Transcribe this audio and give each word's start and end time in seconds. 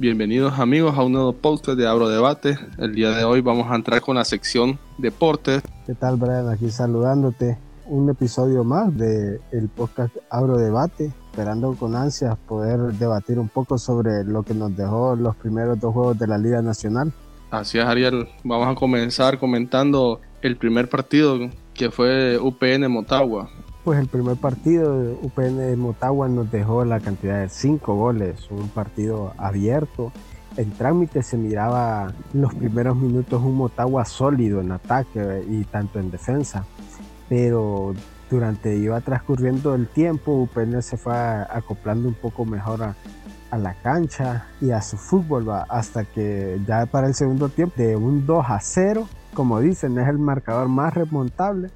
Bienvenidos 0.00 0.60
amigos 0.60 0.96
a 0.96 1.02
un 1.02 1.10
nuevo 1.10 1.32
podcast 1.32 1.76
de 1.76 1.88
Abro 1.88 2.08
Debate. 2.08 2.56
El 2.78 2.94
día 2.94 3.10
de 3.10 3.24
hoy 3.24 3.40
vamos 3.40 3.68
a 3.68 3.74
entrar 3.74 4.00
con 4.00 4.14
la 4.14 4.24
sección 4.24 4.78
deportes. 4.96 5.60
¿Qué 5.86 5.94
tal 5.94 6.14
Brian? 6.14 6.48
Aquí 6.48 6.70
saludándote. 6.70 7.58
Un 7.86 8.08
episodio 8.08 8.62
más 8.62 8.96
de 8.96 9.40
el 9.50 9.68
podcast 9.68 10.16
Abro 10.30 10.56
Debate. 10.56 11.12
Esperando 11.32 11.74
con 11.74 11.96
ansias 11.96 12.38
poder 12.46 12.78
debatir 12.92 13.40
un 13.40 13.48
poco 13.48 13.76
sobre 13.76 14.22
lo 14.22 14.44
que 14.44 14.54
nos 14.54 14.76
dejó 14.76 15.16
los 15.16 15.34
primeros 15.34 15.80
dos 15.80 15.92
juegos 15.92 16.16
de 16.16 16.28
la 16.28 16.38
Liga 16.38 16.62
Nacional. 16.62 17.12
Así 17.50 17.80
es 17.80 17.84
Ariel. 17.84 18.28
Vamos 18.44 18.68
a 18.68 18.76
comenzar 18.76 19.40
comentando 19.40 20.20
el 20.42 20.56
primer 20.56 20.88
partido 20.88 21.50
que 21.74 21.90
fue 21.90 22.38
UPN 22.38 22.88
Motagua 22.88 23.50
pues 23.88 24.00
el 24.00 24.08
primer 24.08 24.36
partido 24.36 25.00
de 25.00 25.12
UPN 25.22 25.78
Motagua 25.78 26.28
nos 26.28 26.50
dejó 26.50 26.84
la 26.84 27.00
cantidad 27.00 27.40
de 27.40 27.48
cinco 27.48 27.94
goles, 27.94 28.50
un 28.50 28.68
partido 28.68 29.32
abierto. 29.38 30.12
En 30.58 30.72
trámite 30.72 31.22
se 31.22 31.38
miraba 31.38 32.12
los 32.34 32.54
primeros 32.54 32.98
minutos 32.98 33.42
un 33.42 33.56
Motagua 33.56 34.04
sólido 34.04 34.60
en 34.60 34.72
ataque 34.72 35.42
y 35.48 35.64
tanto 35.64 36.00
en 36.00 36.10
defensa, 36.10 36.66
pero 37.30 37.94
durante 38.28 38.76
iba 38.76 39.00
transcurriendo 39.00 39.74
el 39.74 39.88
tiempo, 39.88 40.32
UPN 40.32 40.82
se 40.82 40.98
fue 40.98 41.16
acoplando 41.16 42.08
un 42.08 42.14
poco 42.14 42.44
mejor 42.44 42.82
a, 42.82 42.94
a 43.50 43.56
la 43.56 43.72
cancha 43.72 44.48
y 44.60 44.70
a 44.70 44.82
su 44.82 44.98
fútbol, 44.98 45.48
hasta 45.66 46.04
que 46.04 46.60
ya 46.66 46.84
para 46.84 47.06
el 47.06 47.14
segundo 47.14 47.48
tiempo, 47.48 47.72
de 47.78 47.96
un 47.96 48.26
2 48.26 48.44
a 48.50 48.60
0, 48.60 49.08
como 49.32 49.60
dicen, 49.60 49.98
es 49.98 50.08
el 50.08 50.18
marcador 50.18 50.68
más 50.68 50.92
remontable 50.92 51.70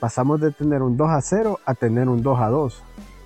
pasamos 0.00 0.40
de 0.40 0.52
tener 0.52 0.82
un 0.82 0.96
2 0.96 1.08
a 1.10 1.20
0 1.20 1.60
a 1.64 1.74
tener 1.74 2.08
un 2.08 2.22
2 2.22 2.40
a 2.40 2.48
2. 2.48 2.82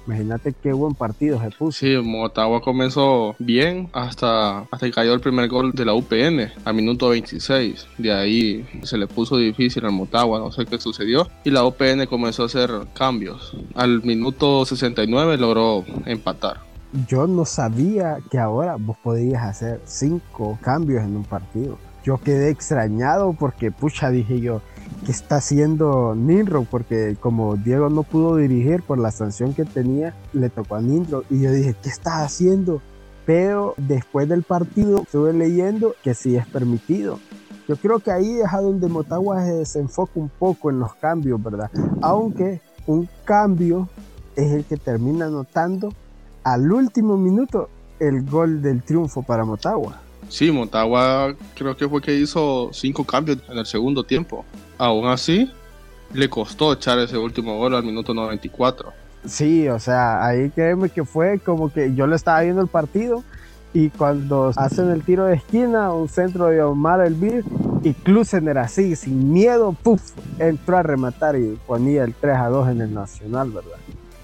Imagínate 0.06 0.54
qué 0.60 0.72
buen 0.72 0.94
partido 0.94 1.40
se 1.40 1.50
puso. 1.50 1.78
Sí, 1.78 1.96
Motagua 1.96 2.60
comenzó 2.60 3.36
bien 3.38 3.88
hasta, 3.92 4.60
hasta 4.60 4.86
que 4.86 4.90
cayó 4.90 5.14
el 5.14 5.20
primer 5.20 5.48
gol 5.48 5.72
de 5.72 5.84
la 5.84 5.94
UPN 5.94 6.50
a 6.64 6.72
minuto 6.72 7.10
26. 7.10 7.86
De 7.98 8.12
ahí 8.12 8.66
se 8.82 8.98
le 8.98 9.06
puso 9.06 9.36
difícil 9.36 9.84
al 9.84 9.92
Motagua, 9.92 10.40
no 10.40 10.50
sé 10.50 10.66
qué 10.66 10.78
sucedió. 10.78 11.28
Y 11.44 11.50
la 11.50 11.64
UPN 11.64 12.06
comenzó 12.06 12.42
a 12.42 12.46
hacer 12.46 12.70
cambios. 12.94 13.56
Al 13.74 14.02
minuto 14.02 14.64
69 14.64 15.36
logró 15.36 15.84
empatar. 16.06 16.58
Yo 17.06 17.28
no 17.28 17.44
sabía 17.44 18.18
que 18.32 18.38
ahora 18.38 18.76
vos 18.76 18.96
podías 19.02 19.44
hacer 19.44 19.80
cinco 19.84 20.58
cambios 20.60 21.04
en 21.04 21.14
un 21.14 21.24
partido. 21.24 21.78
Yo 22.02 22.18
quedé 22.18 22.50
extrañado 22.50 23.34
porque, 23.38 23.70
pucha, 23.70 24.10
dije 24.10 24.40
yo, 24.40 24.60
está 25.08 25.36
haciendo 25.36 26.14
Ninro, 26.14 26.66
porque 26.70 27.16
como 27.20 27.56
Diego 27.56 27.88
no 27.88 28.02
pudo 28.02 28.36
dirigir 28.36 28.82
por 28.82 28.98
la 28.98 29.10
sanción 29.10 29.54
que 29.54 29.64
tenía, 29.64 30.14
le 30.32 30.50
tocó 30.50 30.76
a 30.76 30.80
Ninro. 30.80 31.24
Y 31.30 31.40
yo 31.40 31.52
dije, 31.52 31.74
¿qué 31.82 31.88
está 31.88 32.22
haciendo? 32.22 32.80
Pero 33.26 33.74
después 33.76 34.28
del 34.28 34.42
partido 34.42 35.02
estuve 35.02 35.32
leyendo 35.32 35.94
que 36.02 36.14
sí 36.14 36.36
es 36.36 36.46
permitido. 36.46 37.18
Yo 37.68 37.76
creo 37.76 38.00
que 38.00 38.10
ahí 38.10 38.40
es 38.40 38.52
a 38.52 38.60
donde 38.60 38.88
Motagua 38.88 39.44
se 39.64 39.78
enfoca 39.78 40.12
un 40.16 40.28
poco 40.28 40.70
en 40.70 40.80
los 40.80 40.94
cambios, 40.94 41.40
¿verdad? 41.42 41.70
Aunque 42.00 42.60
un 42.86 43.08
cambio 43.24 43.88
es 44.34 44.52
el 44.52 44.64
que 44.64 44.76
termina 44.76 45.26
anotando 45.26 45.92
al 46.42 46.72
último 46.72 47.16
minuto 47.16 47.68
el 48.00 48.28
gol 48.28 48.62
del 48.62 48.82
triunfo 48.82 49.22
para 49.22 49.44
Motagua. 49.44 50.00
Sí, 50.28 50.50
Motagua 50.50 51.34
creo 51.54 51.76
que 51.76 51.88
fue 51.88 52.00
que 52.00 52.14
hizo 52.14 52.70
cinco 52.72 53.04
cambios 53.04 53.38
en 53.48 53.58
el 53.58 53.66
segundo 53.66 54.04
tiempo 54.04 54.44
aún 54.80 55.06
así, 55.06 55.50
le 56.14 56.28
costó 56.30 56.72
echar 56.72 56.98
ese 56.98 57.18
último 57.18 57.58
gol 57.58 57.74
al 57.74 57.84
minuto 57.84 58.14
94. 58.14 58.92
Sí, 59.26 59.68
o 59.68 59.78
sea, 59.78 60.24
ahí 60.24 60.48
créeme 60.50 60.88
que 60.88 61.04
fue 61.04 61.38
como 61.38 61.70
que 61.70 61.94
yo 61.94 62.06
le 62.06 62.16
estaba 62.16 62.40
viendo 62.40 62.62
el 62.62 62.68
partido 62.68 63.22
y 63.74 63.90
cuando 63.90 64.52
hacen 64.56 64.90
el 64.90 65.02
tiro 65.02 65.26
de 65.26 65.34
esquina, 65.34 65.92
un 65.92 66.08
centro 66.08 66.46
de 66.46 66.62
Omar 66.62 67.02
Elvir 67.02 67.44
y 67.84 67.94
era 68.48 68.62
así, 68.62 68.96
sin 68.96 69.32
miedo, 69.32 69.72
puff, 69.72 70.12
entró 70.38 70.78
a 70.78 70.82
rematar 70.82 71.36
y 71.36 71.58
ponía 71.66 72.04
el 72.04 72.14
3 72.14 72.36
a 72.36 72.48
2 72.48 72.70
en 72.70 72.80
el 72.80 72.94
Nacional, 72.94 73.50
¿verdad? 73.50 73.76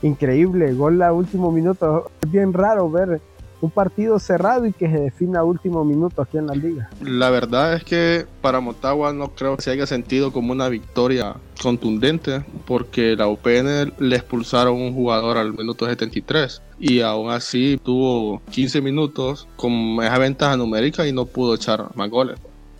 Increíble, 0.02 0.72
gol 0.72 1.00
a 1.02 1.12
último 1.12 1.52
minuto. 1.52 2.10
Es 2.22 2.30
bien 2.30 2.52
raro 2.52 2.90
ver 2.90 3.20
un 3.60 3.70
partido 3.70 4.18
cerrado 4.18 4.66
y 4.66 4.72
que 4.72 4.88
se 4.90 5.00
defina 5.00 5.40
a 5.40 5.44
último 5.44 5.84
minuto 5.84 6.22
aquí 6.22 6.38
en 6.38 6.46
la 6.46 6.54
liga. 6.54 6.90
La 7.00 7.30
verdad 7.30 7.74
es 7.74 7.84
que 7.84 8.26
para 8.40 8.60
Motagua 8.60 9.12
no 9.12 9.28
creo 9.28 9.56
que 9.56 9.62
se 9.62 9.70
haya 9.70 9.86
sentido 9.86 10.32
como 10.32 10.52
una 10.52 10.68
victoria 10.68 11.36
contundente 11.62 12.44
porque 12.66 13.16
la 13.16 13.28
UPN 13.28 13.94
le 13.98 14.16
expulsaron 14.16 14.80
un 14.80 14.94
jugador 14.94 15.38
al 15.38 15.52
minuto 15.52 15.86
73 15.86 16.62
y 16.78 17.00
aún 17.00 17.30
así 17.30 17.80
tuvo 17.82 18.42
15 18.50 18.80
minutos 18.82 19.48
con 19.56 19.72
esa 20.02 20.18
ventaja 20.18 20.56
numérica 20.56 21.06
y 21.06 21.12
no 21.12 21.26
pudo 21.26 21.54
echar 21.54 21.94
más 21.94 22.10
goles. 22.10 22.38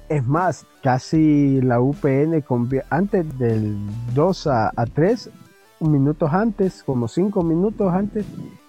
Es 0.09 0.25
más, 0.25 0.65
casi 0.83 1.61
la 1.63 1.81
UPN 1.81 2.45
antes 2.91 3.39
del 3.39 3.77
2 4.15 4.47
a, 4.47 4.73
a 4.77 4.87
3, 4.87 5.31
minutos 5.81 6.33
antes, 6.33 6.83
como 6.85 7.09
5 7.09 7.43
minutos 7.43 7.93
antes, 7.93 8.25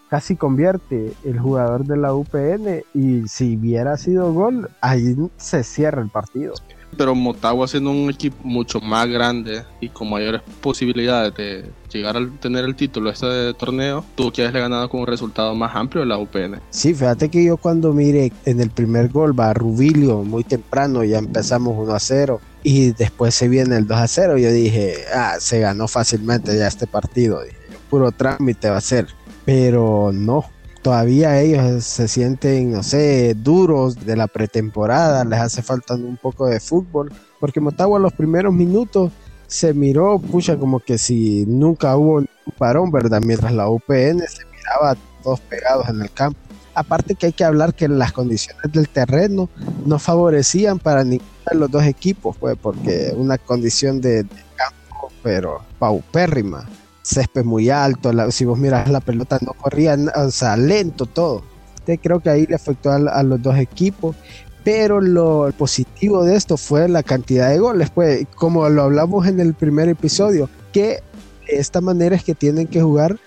casi 0.09 0.35
convierte 0.35 1.13
el 1.23 1.39
jugador 1.39 1.85
de 1.85 1.97
la 1.97 2.13
UPN 2.13 2.83
y 2.93 3.27
si 3.27 3.57
hubiera 3.57 3.97
sido 3.97 4.33
gol, 4.33 4.69
ahí 4.81 5.15
se 5.37 5.63
cierra 5.63 6.01
el 6.01 6.09
partido. 6.09 6.53
Pero 6.97 7.13
Motagua 7.13 7.67
siendo 7.67 7.91
un 7.91 8.09
equipo 8.09 8.37
mucho 8.43 8.79
más 8.79 9.07
grande 9.07 9.63
y 9.81 9.89
con 9.89 10.09
mayores 10.09 10.41
posibilidades 10.61 11.35
de 11.35 11.69
llegar 11.91 12.15
a 12.15 12.27
tener 12.39 12.63
el 12.63 12.75
título 12.75 13.09
este 13.09 13.53
torneo, 13.55 14.05
tuvo 14.15 14.31
que 14.31 14.41
haberle 14.41 14.61
ganado 14.61 14.89
con 14.89 15.01
un 15.01 15.07
resultado 15.07 15.53
más 15.53 15.75
amplio 15.75 16.01
de 16.01 16.07
la 16.07 16.17
UPN. 16.17 16.61
Sí, 16.69 16.93
fíjate 16.93 17.29
que 17.29 17.43
yo 17.43 17.57
cuando 17.57 17.93
mire 17.93 18.31
en 18.45 18.61
el 18.61 18.69
primer 18.69 19.09
gol 19.09 19.37
va 19.37 19.53
Rubilio 19.53 20.23
muy 20.23 20.43
temprano, 20.45 21.03
ya 21.03 21.17
empezamos 21.17 21.75
1 21.77 21.93
a 21.93 21.99
0 21.99 22.39
y 22.63 22.91
después 22.93 23.35
se 23.35 23.49
viene 23.49 23.75
el 23.75 23.85
2 23.85 23.97
a 23.97 24.07
0, 24.07 24.37
yo 24.37 24.51
dije, 24.51 24.95
ah, 25.13 25.35
se 25.39 25.59
ganó 25.59 25.87
fácilmente 25.87 26.57
ya 26.57 26.67
este 26.67 26.87
partido, 26.87 27.41
puro 27.89 28.11
trámite 28.11 28.69
va 28.69 28.77
a 28.77 28.81
ser 28.81 29.07
pero 29.47 30.11
no. 30.13 30.43
Todavía 30.81 31.39
ellos 31.39 31.85
se 31.85 32.09
sienten, 32.09 32.73
no 32.73 32.83
sé, 32.83 33.33
duros 33.33 34.05
de 34.05 34.17
la 34.17 34.27
pretemporada, 34.27 35.23
les 35.23 35.39
hace 35.39 35.61
falta 35.61 35.95
un 35.95 36.17
poco 36.17 36.47
de 36.47 36.59
fútbol, 36.59 37.13
porque 37.39 37.61
Motagua 37.61 37.97
los 37.97 38.11
primeros 38.11 38.53
minutos 38.53 39.13
se 39.47 39.73
miró, 39.73 40.19
pucha, 40.19 40.57
como 40.57 40.81
que 40.81 40.97
si 40.97 41.45
nunca 41.47 41.95
hubo 41.95 42.15
un 42.17 42.27
parón, 42.57 42.91
¿verdad? 42.91 43.21
Mientras 43.21 43.53
la 43.53 43.69
UPN 43.69 44.19
se 44.27 44.45
miraba 44.53 44.97
todos 45.23 45.39
pegados 45.39 45.87
en 45.87 46.01
el 46.01 46.11
campo. 46.11 46.39
Aparte 46.75 47.15
que 47.15 47.27
hay 47.27 47.33
que 47.33 47.45
hablar 47.45 47.73
que 47.73 47.87
las 47.87 48.11
condiciones 48.11 48.69
del 48.73 48.89
terreno 48.89 49.49
no 49.85 49.97
favorecían 49.97 50.77
para 50.77 51.05
ninguno 51.05 51.31
de 51.49 51.57
los 51.57 51.71
dos 51.71 51.83
equipos, 51.85 52.35
pues, 52.37 52.57
porque 52.61 53.13
una 53.15 53.37
condición 53.37 54.01
de, 54.01 54.23
de 54.23 54.43
campo, 54.57 55.09
pero 55.23 55.61
paupérrima 55.79 56.67
césped 57.07 57.45
muy 57.45 57.69
alto, 57.69 58.11
si 58.31 58.45
vos 58.45 58.57
miras 58.57 58.89
la 58.89 58.99
pelota 58.99 59.39
no 59.41 59.53
corría, 59.53 59.97
o 60.15 60.29
sea, 60.29 60.57
lento 60.57 61.05
todo. 61.05 61.43
Entonces 61.71 61.99
creo 62.03 62.19
que 62.19 62.29
ahí 62.29 62.45
le 62.45 62.55
afectó 62.55 62.91
a, 62.91 63.23
los 63.23 63.41
dos 63.41 63.57
equipos, 63.57 64.15
pero 64.63 64.99
lo 64.99 65.49
positivo 65.57 66.25
de 66.25 66.35
esto 66.35 66.57
fue 66.57 66.89
la 66.89 67.03
cantidad 67.03 67.49
de 67.49 67.59
goles, 67.59 67.89
pues 67.89 68.27
como 68.35 68.67
lo 68.67 68.83
hablamos 68.83 69.25
en 69.27 69.39
el 69.39 69.53
primer 69.53 69.87
episodio, 69.87 70.49
que 70.73 71.01
esta 71.47 71.79
manera 71.79 72.15
es 72.15 72.23
que 72.23 72.35
tienen 72.35 72.67
que 72.67 72.81
jugar 72.81 73.17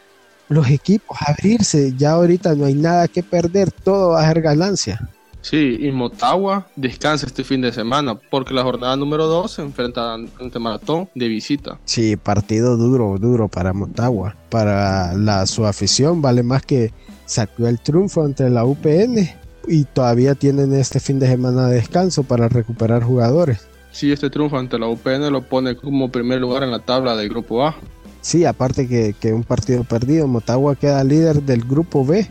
los 0.51 0.69
equipos, 0.69 1.17
abrirse, 1.27 1.95
ya 1.97 2.13
ahorita 2.13 2.55
no 2.55 2.67
hay 2.67 2.75
nada 2.75 3.09
que 3.09 3.23
perder, 3.23 3.71
todo 3.71 4.11
va 4.11 4.23
a 4.23 4.27
ser 4.27 4.43
ganancia. 4.43 5.01
Sí, 5.43 5.79
y 5.81 5.91
Motagua 5.91 6.67
descansa 6.77 7.27
este 7.27 7.45
fin 7.45 7.61
de 7.61 7.73
semana 7.73 8.15
porque 8.15 8.53
la 8.53 8.63
jornada 8.63 8.97
número 8.97 9.27
2 9.27 9.51
se 9.51 9.63
enfrenta 9.63 10.15
ante 10.15 10.59
Maratón 10.59 11.09
de 11.15 11.29
visita. 11.29 11.79
Sí, 11.85 12.17
partido 12.17 12.77
duro, 12.77 13.17
duro 13.19 13.49
para 13.49 13.73
Motagua. 13.73 14.37
Para 14.51 15.15
la, 15.15 15.47
su 15.47 15.67
afición 15.67 16.21
vale 16.21 16.43
más 16.43 16.63
que 16.63 16.93
sacó 17.25 17.67
el 17.67 17.81
triunfo 17.81 18.25
ante 18.25 18.49
la 18.51 18.65
UPN 18.65 19.31
y 19.67 19.85
todavía 19.85 20.35
tienen 20.35 20.75
este 20.75 21.01
fin 21.01 21.19
de 21.19 21.27
semana 21.27 21.69
de 21.69 21.77
descanso 21.77 22.23
para 22.23 22.49
recuperar 22.49 23.03
jugadores. 23.03 23.67
Sí, 23.93 24.13
este 24.13 24.31
triunfo 24.31 24.59
ante 24.59 24.79
la 24.79 24.89
UPN 24.89 25.33
lo 25.33 25.43
pone 25.43 25.75
como 25.75 26.11
primer 26.11 26.41
lugar 26.41 26.63
en 26.63 26.71
la 26.71 26.81
tabla 26.81 27.17
del 27.17 27.29
grupo 27.29 27.67
A. 27.67 27.77
Sí, 28.21 28.45
aparte 28.45 28.87
que, 28.87 29.15
que 29.19 29.33
un 29.33 29.45
partido 29.45 29.85
perdido, 29.85 30.27
Motagua 30.27 30.77
queda 30.77 31.03
líder 31.03 31.43
del 31.43 31.63
grupo 31.63 32.05
B 32.05 32.29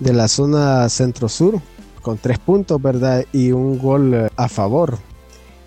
de 0.00 0.12
la 0.12 0.26
zona 0.28 0.88
centro-sur 0.88 1.60
con 2.08 2.16
tres 2.16 2.38
puntos, 2.38 2.80
¿verdad? 2.80 3.26
Y 3.34 3.52
un 3.52 3.78
gol 3.78 4.14
eh, 4.14 4.30
a 4.34 4.48
favor. 4.48 4.96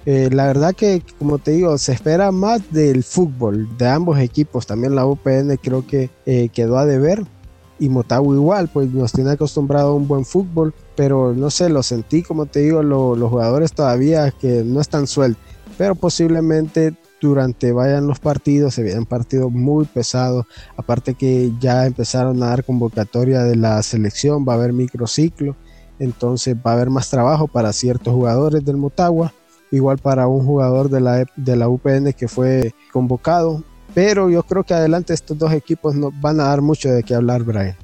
Eh, 0.08 0.30
la 0.32 0.48
verdad 0.48 0.74
que, 0.74 1.04
como 1.20 1.38
te 1.38 1.52
digo, 1.52 1.78
se 1.78 1.94
espera 1.94 2.32
más 2.32 2.72
del 2.72 3.04
fútbol 3.04 3.70
de 3.78 3.88
ambos 3.88 4.18
equipos. 4.18 4.66
También 4.66 4.96
la 4.96 5.06
UPN 5.06 5.56
creo 5.62 5.86
que 5.86 6.10
eh, 6.26 6.50
quedó 6.50 6.80
a 6.80 6.88
deber. 6.88 7.24
Y 7.78 7.90
Motagua 7.90 8.34
igual, 8.34 8.70
pues 8.70 8.92
nos 8.92 9.12
tiene 9.12 9.30
acostumbrado 9.30 9.90
a 9.90 9.94
un 9.94 10.08
buen 10.08 10.26
fútbol. 10.26 10.74
Pero 10.96 11.32
no 11.36 11.52
sé, 11.52 11.70
lo 11.70 11.84
sentí, 11.84 12.24
como 12.24 12.48
te 12.48 12.62
digo, 12.62 12.82
los 12.82 13.30
jugadores 13.30 13.74
todavía 13.74 14.32
que 14.32 14.64
no 14.64 14.82
están 14.82 15.06
sueltos. 15.06 15.44
Pero 15.78 15.94
posiblemente 15.94 16.96
durante 17.22 17.72
vayan 17.72 18.08
los 18.08 18.20
partidos, 18.20 18.74
se 18.74 18.82
vienen 18.82 19.06
partidos 19.06 19.52
muy 19.52 19.86
pesados. 19.86 20.48
Aparte 20.76 21.14
que 21.14 21.52
ya 21.60 21.86
empezaron 21.86 22.42
a 22.42 22.48
dar 22.48 22.64
convocatoria 22.64 23.44
de 23.44 23.58
la 23.58 23.84
selección, 23.84 24.44
va 24.44 24.54
a 24.54 24.56
haber 24.56 24.74
microciclo 24.74 25.56
entonces 26.02 26.56
va 26.56 26.72
a 26.72 26.74
haber 26.74 26.90
más 26.90 27.10
trabajo 27.10 27.48
para 27.48 27.72
ciertos 27.74 28.14
jugadores 28.14 28.66
del 28.66 28.78
Motagua, 28.78 29.34
igual 29.70 30.00
para 30.00 30.28
un 30.28 30.44
jugador 30.44 30.90
de 30.90 31.00
la, 31.00 31.26
de 31.36 31.56
la 31.56 31.70
UPN 31.70 32.12
que 32.14 32.28
fue 32.28 32.74
convocado, 32.92 33.64
pero 33.94 34.30
yo 34.30 34.42
creo 34.42 34.64
que 34.64 34.74
adelante 34.74 35.14
estos 35.14 35.38
dos 35.38 35.54
equipos 35.54 35.94
nos 35.94 36.12
van 36.20 36.40
a 36.40 36.46
dar 36.46 36.62
mucho 36.62 36.90
de 36.90 37.04
qué 37.04 37.14
hablar, 37.14 37.44
Brian. 37.44 37.76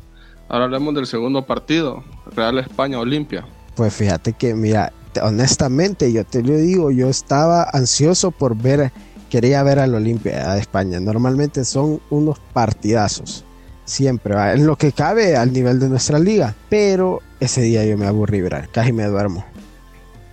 Ahora 0.50 0.66
hablemos 0.66 0.96
del 0.96 1.06
segundo 1.06 1.46
partido, 1.46 2.04
Real 2.36 2.58
España 2.58 3.00
Olimpia. 3.00 3.46
Pues 3.76 3.94
fíjate 3.94 4.34
que, 4.34 4.56
mira, 4.56 4.92
honestamente, 5.22 6.12
yo 6.12 6.26
te 6.26 6.42
lo 6.42 6.56
digo, 6.58 6.90
yo 6.90 7.10
estaba 7.10 7.70
ansioso 7.72 8.32
por 8.32 8.56
ver, 8.56 8.92
quería 9.30 9.62
ver 9.62 9.78
al 9.78 9.94
Olimpia 9.94 10.54
de 10.54 10.60
España. 10.60 11.00
Normalmente 11.00 11.66
son 11.66 12.02
unos 12.10 12.40
partidazos, 12.54 13.46
siempre, 13.88 14.36
en 14.54 14.68
lo 14.68 14.76
que 14.76 14.92
cabe 14.92 15.36
al 15.36 15.52
nivel 15.52 15.80
de 15.80 15.90
nuestra 15.90 16.20
liga. 16.20 16.54
Pero 16.70 17.24
ese 17.40 17.62
día 17.62 17.84
yo 17.86 17.98
me 17.98 18.06
aburrí, 18.06 18.42
Brian, 18.42 18.68
casi 18.72 18.94
me 18.94 19.06
duermo. 19.06 19.44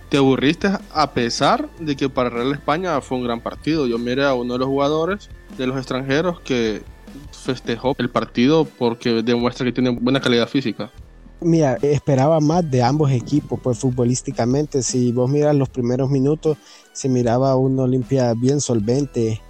¿Te 0.09 0.17
aburriste 0.17 0.69
a 0.93 1.11
pesar 1.11 1.67
de 1.79 1.95
que 1.95 2.07
para 2.09 2.29
Real 2.29 2.51
España 2.51 3.01
fue 3.01 3.17
un 3.17 3.23
gran 3.23 3.41
partido? 3.41 3.87
Yo 3.87 3.97
miré 3.97 4.23
a 4.23 4.35
uno 4.35 4.53
de 4.53 4.59
los 4.59 4.67
jugadores 4.67 5.29
de 5.57 5.65
los 5.65 5.77
extranjeros 5.77 6.39
que 6.41 6.83
festejó 7.31 7.95
el 7.97 8.09
partido 8.09 8.65
porque 8.65 9.23
demuestra 9.23 9.65
que 9.65 9.71
tiene 9.71 9.89
buena 9.89 10.21
calidad 10.21 10.47
física. 10.47 10.91
Mira, 11.41 11.77
esperaba 11.81 12.39
más 12.39 12.69
de 12.69 12.81
ambos 12.81 13.11
equipos, 13.11 13.59
pues 13.61 13.77
futbolísticamente, 13.77 14.81
si 14.81 15.11
vos 15.11 15.29
miras 15.29 15.55
los 15.55 15.69
primeros 15.69 16.09
minutos, 16.09 16.57
se 16.93 17.09
miraba 17.09 17.55
una 17.55 17.83
Olimpia 17.83 18.33
bien 18.35 18.61
solvente, 18.61 19.41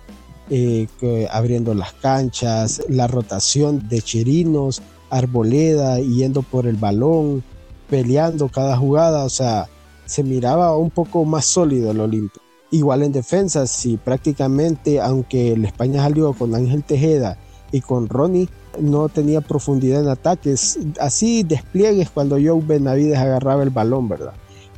eh, 0.50 0.88
abriendo 1.31 1.74
las 1.74 1.94
canchas, 1.94 2.83
la 2.88 3.07
rotación 3.07 3.88
de 3.89 4.01
Chirinos, 4.01 4.81
Arboleda 5.09 6.00
yendo 6.00 6.42
por 6.42 6.68
el 6.68 6.75
balón, 6.75 7.44
peleando 7.89 8.50
cada 8.50 8.77
jugada, 8.77 9.24
o 9.24 9.30
sea, 9.30 9.68
se 10.06 10.24
miraba 10.24 10.75
un 10.77 10.89
poco 10.92 11.25
más 11.25 11.45
sólido 11.45 11.92
el 11.92 12.00
Olimpia. 12.00 12.42
Igual 12.71 13.03
en 13.03 13.12
defensa, 13.12 13.68
si 13.68 13.97
prácticamente, 13.97 15.00
aunque 15.00 15.53
el 15.53 15.65
España 15.65 16.01
salió 16.01 16.33
con 16.33 16.53
Ángel 16.56 16.83
Tejeda 16.83 17.38
y 17.71 17.81
con 17.81 18.09
Ronnie, 18.09 18.50
no 18.80 19.07
tenía 19.09 19.41
profundidad 19.41 20.01
en 20.01 20.09
ataques, 20.09 20.77
así 21.00 21.44
despliegues 21.44 22.09
cuando 22.09 22.36
Joe 22.36 22.62
Benavides 22.62 23.18
agarraba 23.18 23.63
el 23.63 23.69
balón, 23.69 24.09
¿verdad? 24.09 24.33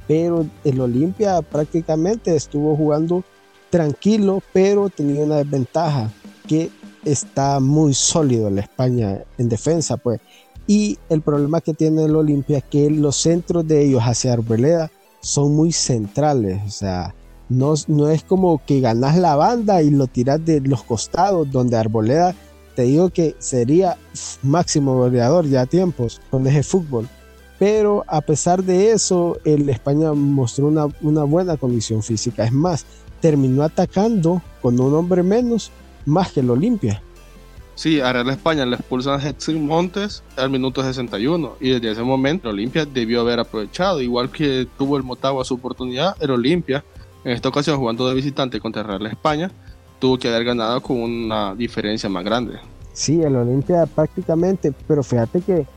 Pero 0.07 0.45
el 0.63 0.79
Olimpia 0.79 1.41
prácticamente 1.41 2.35
estuvo 2.35 2.75
jugando 2.75 3.23
tranquilo, 3.69 4.41
pero 4.53 4.89
tenía 4.89 5.23
una 5.23 5.37
desventaja 5.37 6.11
que 6.47 6.69
está 7.05 7.59
muy 7.59 7.93
sólido 7.93 8.49
la 8.49 8.61
España 8.61 9.23
en 9.37 9.49
defensa, 9.49 9.97
pues. 9.97 10.19
Y 10.67 10.97
el 11.09 11.21
problema 11.21 11.61
que 11.61 11.73
tiene 11.73 12.05
el 12.05 12.15
Olimpia 12.15 12.57
es 12.57 12.63
que 12.65 12.89
los 12.89 13.15
centros 13.15 13.67
de 13.67 13.85
ellos 13.85 14.01
hacia 14.01 14.33
Arboleda 14.33 14.91
son 15.21 15.55
muy 15.55 15.71
centrales, 15.71 16.61
o 16.65 16.69
sea, 16.69 17.15
no, 17.49 17.73
no 17.87 18.09
es 18.09 18.23
como 18.23 18.61
que 18.65 18.81
ganas 18.81 19.17
la 19.17 19.35
banda 19.35 19.81
y 19.81 19.89
lo 19.89 20.07
tiras 20.07 20.43
de 20.45 20.59
los 20.59 20.83
costados, 20.83 21.49
donde 21.49 21.77
Arboleda 21.77 22.35
te 22.75 22.83
digo 22.83 23.09
que 23.09 23.35
sería 23.39 23.97
máximo 24.43 24.95
goleador 24.97 25.47
ya 25.47 25.61
a 25.61 25.65
tiempos 25.65 26.21
con 26.29 26.45
ese 26.45 26.61
fútbol. 26.61 27.09
Pero 27.59 28.03
a 28.07 28.21
pesar 28.21 28.63
de 28.63 28.91
eso, 28.91 29.37
el 29.43 29.67
España 29.69 30.13
mostró 30.13 30.67
una, 30.67 30.87
una 31.01 31.23
buena 31.23 31.57
condición 31.57 32.03
física. 32.03 32.43
Es 32.43 32.51
más, 32.51 32.85
terminó 33.19 33.63
atacando 33.63 34.41
con 34.61 34.79
un 34.79 34.93
hombre 34.93 35.23
menos 35.23 35.71
más 36.05 36.31
que 36.31 36.41
el 36.41 36.49
Olimpia. 36.49 37.01
Sí, 37.77 37.99
a 38.01 38.11
Real 38.11 38.29
España 38.31 38.65
le 38.65 38.75
expulsan 38.75 39.19
a 39.19 39.23
Hexin 39.23 39.63
Montes 39.67 40.23
al 40.35 40.49
minuto 40.49 40.81
61 40.81 41.57
y 41.59 41.69
desde 41.69 41.91
ese 41.91 42.01
momento 42.01 42.49
el 42.49 42.55
Olimpia 42.55 42.85
debió 42.85 43.21
haber 43.21 43.39
aprovechado, 43.39 44.01
igual 44.01 44.31
que 44.31 44.67
tuvo 44.79 44.97
el 44.97 45.03
Motagua 45.03 45.45
su 45.45 45.53
oportunidad, 45.53 46.15
el 46.19 46.31
Olimpia, 46.31 46.83
en 47.23 47.33
esta 47.33 47.49
ocasión 47.49 47.77
jugando 47.77 48.09
de 48.09 48.15
visitante 48.15 48.59
contra 48.59 48.81
Real 48.81 49.05
España, 49.05 49.51
tuvo 49.99 50.17
que 50.17 50.27
haber 50.27 50.43
ganado 50.43 50.81
con 50.81 50.97
una 50.97 51.53
diferencia 51.53 52.09
más 52.09 52.23
grande. 52.23 52.57
Sí, 52.93 53.21
el 53.21 53.35
Olimpia 53.35 53.85
prácticamente, 53.85 54.73
pero 54.87 55.03
fíjate 55.03 55.41
que 55.41 55.67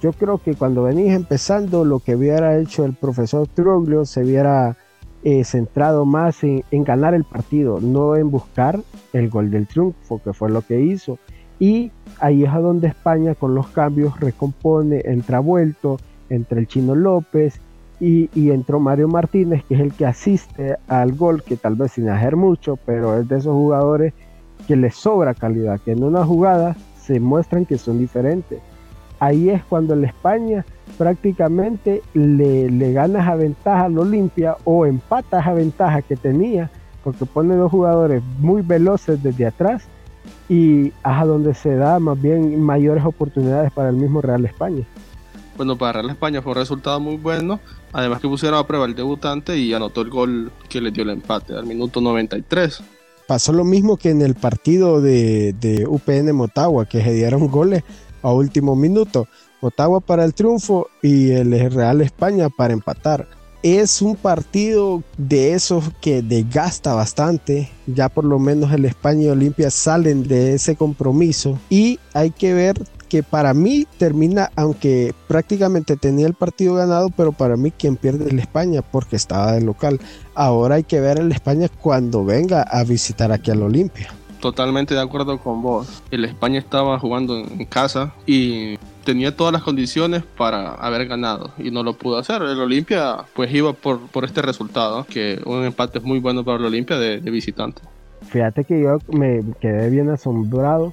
yo 0.00 0.12
creo 0.12 0.38
que 0.38 0.54
cuando 0.54 0.82
venís 0.82 1.12
empezando, 1.12 1.84
lo 1.84 2.00
que 2.00 2.16
hubiera 2.16 2.58
hecho 2.58 2.84
el 2.84 2.94
profesor 2.94 3.46
Truglio 3.48 4.04
se 4.04 4.22
hubiera 4.22 4.76
eh, 5.22 5.44
centrado 5.44 6.04
más 6.04 6.44
en, 6.44 6.62
ganar 6.70 7.14
el 7.14 7.24
partido, 7.24 7.80
no 7.80 8.14
en 8.16 8.30
buscar 8.30 8.80
el 9.12 9.30
gol 9.30 9.50
del 9.50 9.66
triunfo, 9.66 10.20
que 10.22 10.32
fue 10.32 10.50
lo 10.50 10.62
que 10.62 10.80
hizo. 10.80 11.18
Y 11.58 11.92
ahí 12.20 12.44
es 12.44 12.50
a 12.50 12.58
donde 12.58 12.88
España 12.88 13.34
con 13.34 13.54
los 13.54 13.68
cambios 13.68 14.20
recompone, 14.20 15.02
entra 15.04 15.40
vuelto 15.40 15.98
entre 16.28 16.60
el 16.60 16.66
Chino 16.66 16.94
López 16.94 17.60
y, 18.00 18.28
entró 18.50 18.80
Mario 18.80 19.08
Martínez, 19.08 19.64
que 19.64 19.76
es 19.76 19.80
el 19.80 19.94
que 19.94 20.04
asiste 20.04 20.76
al 20.88 21.12
gol, 21.12 21.42
que 21.42 21.56
tal 21.56 21.74
vez 21.74 21.92
sin 21.92 22.08
hacer 22.10 22.36
mucho, 22.36 22.76
pero 22.84 23.18
es 23.18 23.26
de 23.26 23.38
esos 23.38 23.54
jugadores 23.54 24.12
que 24.66 24.76
les 24.76 24.94
sobra 24.94 25.32
calidad, 25.32 25.80
que 25.80 25.92
en 25.92 26.04
una 26.04 26.24
jugada 26.24 26.76
se 27.00 27.18
muestran 27.18 27.64
que 27.64 27.78
son 27.78 27.98
diferentes. 27.98 28.60
Ahí 29.20 29.50
es 29.50 29.62
cuando 29.64 29.94
el 29.94 30.04
España 30.04 30.64
prácticamente 30.98 32.02
le, 32.14 32.70
le 32.70 32.92
gana 32.92 33.20
esa 33.20 33.34
ventaja 33.36 33.84
al 33.84 33.98
Olimpia 33.98 34.56
o 34.64 34.86
empata 34.86 35.40
esa 35.40 35.54
ventaja 35.54 36.02
que 36.02 36.16
tenía, 36.16 36.70
porque 37.02 37.26
pone 37.26 37.54
dos 37.54 37.70
jugadores 37.70 38.22
muy 38.38 38.62
veloces 38.62 39.22
desde 39.22 39.46
atrás 39.46 39.84
y 40.48 40.92
a 41.02 41.24
donde 41.24 41.54
se 41.54 41.74
da 41.76 41.98
más 41.98 42.20
bien 42.20 42.60
mayores 42.60 43.04
oportunidades 43.04 43.72
para 43.72 43.90
el 43.90 43.96
mismo 43.96 44.20
Real 44.20 44.44
España. 44.44 44.84
Bueno, 45.56 45.76
para 45.76 46.00
Real 46.00 46.10
España 46.10 46.42
fue 46.42 46.52
un 46.52 46.58
resultado 46.58 47.00
muy 47.00 47.16
bueno. 47.16 47.60
Además 47.92 48.20
que 48.20 48.28
pusieron 48.28 48.58
a 48.58 48.66
prueba 48.66 48.86
el 48.86 48.94
debutante 48.94 49.56
y 49.56 49.72
anotó 49.72 50.00
el 50.00 50.10
gol 50.10 50.52
que 50.68 50.80
le 50.80 50.90
dio 50.90 51.04
el 51.04 51.10
empate 51.10 51.54
al 51.54 51.64
minuto 51.64 52.00
93. 52.00 52.82
Pasó 53.28 53.52
lo 53.52 53.64
mismo 53.64 53.96
que 53.96 54.10
en 54.10 54.20
el 54.20 54.34
partido 54.34 55.00
de, 55.00 55.54
de 55.54 55.86
UPN 55.86 56.34
Motagua, 56.34 56.86
que 56.86 57.02
se 57.02 57.12
dieron 57.12 57.46
goles 57.48 57.84
a 58.24 58.32
último 58.32 58.74
minuto. 58.74 59.28
Motagua 59.60 60.00
para 60.00 60.24
el 60.24 60.34
triunfo 60.34 60.88
y 61.02 61.30
el 61.30 61.70
Real 61.70 62.00
España 62.00 62.48
para 62.48 62.72
empatar. 62.72 63.28
Es 63.62 64.02
un 64.02 64.16
partido 64.16 65.02
de 65.16 65.54
esos 65.54 65.84
que 66.00 66.20
desgasta 66.20 66.92
bastante. 66.92 67.70
Ya 67.86 68.08
por 68.08 68.24
lo 68.24 68.38
menos 68.38 68.72
el 68.72 68.84
España 68.84 69.22
y 69.22 69.28
Olimpia 69.28 69.70
salen 69.70 70.28
de 70.28 70.54
ese 70.54 70.76
compromiso. 70.76 71.58
Y 71.70 71.98
hay 72.12 72.30
que 72.30 72.52
ver 72.52 72.82
que 73.08 73.22
para 73.22 73.54
mí 73.54 73.86
termina, 73.96 74.50
aunque 74.56 75.14
prácticamente 75.28 75.96
tenía 75.96 76.26
el 76.26 76.34
partido 76.34 76.74
ganado, 76.74 77.10
pero 77.10 77.32
para 77.32 77.56
mí 77.56 77.70
quien 77.70 77.96
pierde 77.96 78.26
es 78.26 78.32
el 78.32 78.38
España 78.38 78.82
porque 78.82 79.16
estaba 79.16 79.52
de 79.52 79.60
local. 79.60 80.00
Ahora 80.34 80.74
hay 80.74 80.84
que 80.84 81.00
ver 81.00 81.18
el 81.18 81.32
España 81.32 81.68
cuando 81.80 82.24
venga 82.24 82.62
a 82.62 82.84
visitar 82.84 83.32
aquí 83.32 83.50
al 83.50 83.62
Olimpia. 83.62 84.12
Totalmente 84.44 84.92
de 84.92 85.00
acuerdo 85.00 85.38
con 85.38 85.62
vos. 85.62 86.02
El 86.10 86.26
España 86.26 86.58
estaba 86.58 86.98
jugando 86.98 87.38
en 87.38 87.64
casa 87.64 88.12
y 88.26 88.76
tenía 89.02 89.34
todas 89.34 89.54
las 89.54 89.62
condiciones 89.62 90.22
para 90.36 90.74
haber 90.74 91.08
ganado 91.08 91.52
y 91.56 91.70
no 91.70 91.82
lo 91.82 91.94
pudo 91.94 92.18
hacer. 92.18 92.42
El 92.42 92.60
Olimpia 92.60 93.24
pues 93.34 93.50
iba 93.54 93.72
por, 93.72 94.00
por 94.00 94.26
este 94.26 94.42
resultado, 94.42 95.06
que 95.08 95.40
un 95.46 95.64
empate 95.64 95.96
es 95.96 96.04
muy 96.04 96.18
bueno 96.18 96.44
para 96.44 96.58
el 96.58 96.66
Olimpia 96.66 96.98
de, 96.98 97.22
de 97.22 97.30
visitante. 97.30 97.80
Fíjate 98.28 98.64
que 98.64 98.82
yo 98.82 98.98
me 99.08 99.42
quedé 99.60 99.88
bien 99.88 100.10
asombrado 100.10 100.92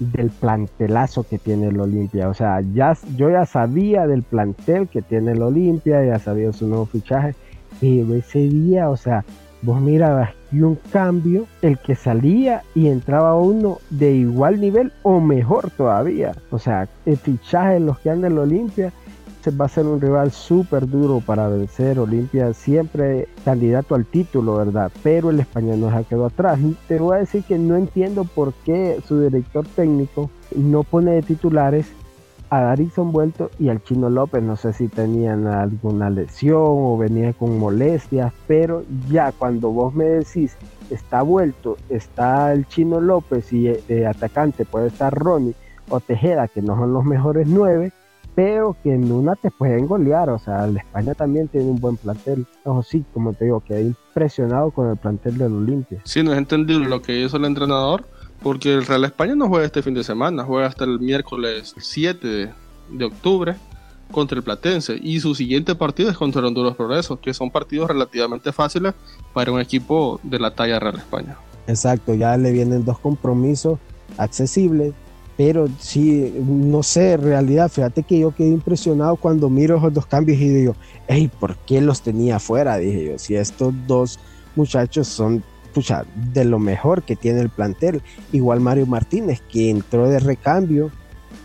del 0.00 0.30
plantelazo 0.30 1.22
que 1.22 1.38
tiene 1.38 1.68
el 1.68 1.78
Olimpia. 1.78 2.28
O 2.28 2.34
sea, 2.34 2.60
ya, 2.74 2.98
yo 3.16 3.30
ya 3.30 3.46
sabía 3.46 4.08
del 4.08 4.24
plantel 4.24 4.88
que 4.88 5.02
tiene 5.02 5.30
el 5.30 5.42
Olimpia, 5.42 6.04
ya 6.04 6.18
sabía 6.18 6.52
su 6.52 6.66
nuevo 6.66 6.86
fichaje. 6.86 7.36
Y 7.80 8.00
ese 8.12 8.40
día, 8.40 8.90
o 8.90 8.96
sea, 8.96 9.24
vos 9.62 9.80
mirabas 9.80 10.30
y 10.50 10.62
un 10.62 10.76
cambio, 10.90 11.46
el 11.62 11.78
que 11.78 11.94
salía 11.94 12.62
y 12.74 12.88
entraba 12.88 13.34
uno 13.36 13.78
de 13.90 14.12
igual 14.14 14.60
nivel 14.60 14.92
o 15.02 15.20
mejor 15.20 15.70
todavía. 15.70 16.34
O 16.50 16.58
sea, 16.58 16.88
el 17.06 17.16
fichaje 17.16 17.80
los 17.80 17.98
que 17.98 18.10
andan 18.10 18.32
en 18.32 18.38
el 18.38 18.44
Olimpia 18.44 18.92
va 19.50 19.66
a 19.66 19.68
ser 19.68 19.86
un 19.86 20.00
rival 20.00 20.30
súper 20.30 20.88
duro 20.88 21.20
para 21.24 21.48
vencer. 21.48 21.98
Olimpia 21.98 22.52
siempre 22.52 23.28
candidato 23.44 23.94
al 23.94 24.04
título, 24.04 24.56
¿verdad? 24.56 24.90
Pero 25.02 25.30
el 25.30 25.40
español 25.40 25.80
nos 25.80 25.92
ha 25.92 26.04
quedado 26.04 26.26
atrás. 26.26 26.58
Te 26.86 26.98
voy 26.98 27.16
a 27.16 27.20
decir 27.20 27.42
que 27.44 27.58
no 27.58 27.76
entiendo 27.76 28.24
por 28.24 28.52
qué 28.64 29.00
su 29.06 29.20
director 29.20 29.66
técnico 29.66 30.30
no 30.54 30.82
pone 30.82 31.12
de 31.12 31.22
titulares 31.22 31.86
a 32.50 32.60
Darison 32.60 33.12
Vuelto 33.12 33.50
y 33.58 33.68
al 33.68 33.82
Chino 33.82 34.10
López. 34.10 34.42
No 34.42 34.56
sé 34.56 34.72
si 34.72 34.88
tenían 34.88 35.46
alguna 35.46 36.10
lesión 36.10 36.62
o 36.62 36.98
venía 36.98 37.32
con 37.32 37.58
molestias, 37.58 38.32
pero 38.46 38.84
ya 39.10 39.32
cuando 39.32 39.70
vos 39.70 39.94
me 39.94 40.04
decís 40.04 40.56
está 40.90 41.22
vuelto, 41.22 41.76
está 41.88 42.52
el 42.52 42.66
Chino 42.66 43.00
López 43.00 43.52
y 43.52 43.68
eh, 43.68 44.06
atacante 44.06 44.64
puede 44.64 44.88
estar 44.88 45.14
Ronnie 45.14 45.54
o 45.88 46.00
Tejeda, 46.00 46.48
que 46.48 46.62
no 46.62 46.76
son 46.76 46.92
los 46.92 47.04
mejores 47.04 47.48
nueve, 47.48 47.92
pero 48.34 48.76
que 48.82 48.94
en 48.94 49.10
una 49.10 49.34
te 49.34 49.50
pueden 49.50 49.86
golear. 49.86 50.30
O 50.30 50.38
sea, 50.38 50.66
la 50.66 50.80
España 50.80 51.14
también 51.14 51.48
tiene 51.48 51.70
un 51.70 51.80
buen 51.80 51.96
plantel. 51.96 52.46
Ojo, 52.64 52.82
sí, 52.82 53.04
como 53.12 53.32
te 53.32 53.46
digo, 53.46 53.60
quedé 53.60 53.82
impresionado 53.82 54.70
con 54.70 54.90
el 54.90 54.96
plantel 54.96 55.38
del 55.38 55.52
Olimpia. 55.54 56.00
Sí, 56.04 56.22
no 56.22 56.32
es 56.32 56.38
entendible 56.38 56.88
lo 56.88 57.02
que 57.02 57.20
hizo 57.20 57.36
el 57.36 57.44
entrenador, 57.44 58.04
porque 58.42 58.74
el 58.74 58.86
Real 58.86 59.04
España 59.04 59.34
no 59.34 59.48
juega 59.48 59.66
este 59.66 59.82
fin 59.82 59.94
de 59.94 60.04
semana, 60.04 60.44
juega 60.44 60.66
hasta 60.68 60.84
el 60.84 61.00
miércoles 61.00 61.74
7 61.76 62.52
de, 62.90 63.04
octubre. 63.04 63.56
contra 64.10 64.38
el 64.38 64.42
Platense 64.42 64.98
y 65.02 65.20
su 65.20 65.34
siguiente 65.34 65.74
partido 65.74 66.10
es 66.10 66.16
contra 66.16 66.40
el 66.40 66.46
Honduras 66.46 66.74
Progreso, 66.76 67.20
que 67.20 67.34
son 67.34 67.50
partidos 67.50 67.88
relativamente 67.88 68.52
fáciles 68.52 68.94
para 69.34 69.52
un 69.52 69.60
equipo 69.60 70.18
de 70.22 70.38
la 70.38 70.54
talla 70.54 70.78
Real 70.78 70.96
España. 70.96 71.36
Exacto, 71.66 72.14
ya 72.14 72.36
le 72.36 72.50
vienen 72.52 72.84
dos 72.84 72.98
compromisos 72.98 73.78
accesibles, 74.16 74.94
pero 75.36 75.68
sí, 75.78 76.34
no 76.44 76.82
sé, 76.82 77.12
en 77.12 77.22
realidad, 77.22 77.70
fíjate 77.70 78.02
que 78.02 78.18
yo 78.18 78.34
quedé 78.34 78.48
impresionado 78.48 79.16
cuando 79.16 79.50
miro 79.50 79.76
esos 79.76 79.92
dos 79.92 80.06
cambios 80.06 80.40
y 80.40 80.48
digo, 80.48 80.74
hey, 81.06 81.30
¿por 81.38 81.56
qué 81.58 81.80
los 81.80 82.00
tenía 82.00 82.36
afuera? 82.36 82.78
Dije 82.78 83.04
yo, 83.04 83.18
si 83.18 83.36
estos 83.36 83.74
dos 83.86 84.18
muchachos 84.56 85.06
son 85.06 85.44
pucha, 85.78 86.04
de 86.32 86.44
lo 86.44 86.58
mejor 86.58 87.04
que 87.04 87.14
tiene 87.14 87.40
el 87.40 87.50
plantel, 87.50 88.02
igual 88.32 88.58
Mario 88.58 88.86
Martínez, 88.86 89.40
que 89.48 89.70
entró 89.70 90.08
de 90.08 90.18
recambio 90.18 90.90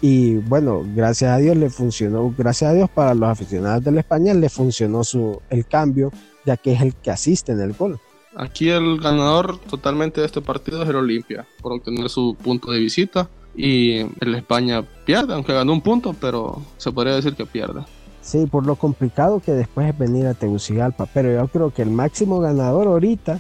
y 0.02 0.38
bueno, 0.38 0.84
gracias 0.96 1.30
a 1.30 1.38
Dios 1.38 1.56
le 1.56 1.70
funcionó, 1.70 2.34
gracias 2.36 2.72
a 2.72 2.74
Dios 2.74 2.90
para 2.90 3.14
los 3.14 3.30
aficionados 3.30 3.84
del 3.84 4.00
español 4.00 4.42
le 4.42 4.50
funcionó 4.50 5.04
su, 5.04 5.40
el 5.52 5.68
cambio, 5.68 6.12
ya 6.48 6.58
que 6.58 6.74
es 6.74 6.82
el 6.82 6.96
que 6.96 7.12
asiste 7.12 7.52
en 7.52 7.62
el 7.62 7.74
gol. 7.74 8.00
Aquí 8.36 8.70
el 8.70 9.00
ganador 9.00 9.60
totalmente 9.60 10.22
de 10.22 10.26
este 10.26 10.42
partido 10.42 10.82
es 10.82 10.90
el 10.90 10.96
Olimpia, 10.96 11.46
por 11.62 11.74
obtener 11.74 12.10
su 12.10 12.36
punto 12.36 12.72
de 12.72 12.80
visita. 12.80 13.30
Y 13.56 14.00
el 14.20 14.34
España 14.34 14.84
pierde, 15.06 15.36
aunque 15.36 15.54
ganó 15.54 15.74
un 15.74 15.82
punto, 15.82 16.16
pero 16.20 16.60
se 16.78 16.92
podría 16.92 17.14
decir 17.16 17.36
que 17.36 17.46
pierde. 17.46 17.84
Sí, 18.22 18.48
por 18.48 18.66
lo 18.66 18.78
complicado 18.78 19.42
que 19.42 19.52
después 19.52 19.88
es 19.88 19.96
venir 19.96 20.26
a 20.26 20.34
Tegucigalpa. 20.34 21.06
Pero 21.14 21.32
yo 21.32 21.48
creo 21.50 21.72
que 21.72 21.84
el 21.84 21.92
máximo 21.92 22.40
ganador 22.40 22.88
ahorita 22.88 23.40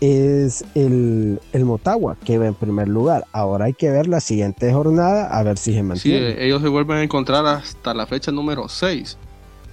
es 0.00 0.64
el, 0.74 1.40
el, 1.52 1.64
Motagua, 1.64 2.16
que 2.24 2.38
va 2.38 2.46
en 2.46 2.54
primer 2.54 2.88
lugar. 2.88 3.24
Ahora 3.32 3.66
hay 3.66 3.74
que 3.74 3.90
ver 3.90 4.06
la 4.06 4.20
siguiente 4.20 4.72
jornada 4.72 5.26
a 5.28 5.42
ver 5.42 5.58
si 5.58 5.72
se 5.72 5.82
mantiene. 5.82 6.32
Sí, 6.32 6.36
ellos 6.38 6.62
se 6.62 6.68
vuelven 6.68 6.98
a 6.98 7.02
encontrar 7.02 7.46
hasta 7.46 7.94
la 7.94 8.06
fecha 8.06 8.30
número 8.30 8.68
6 8.68 9.18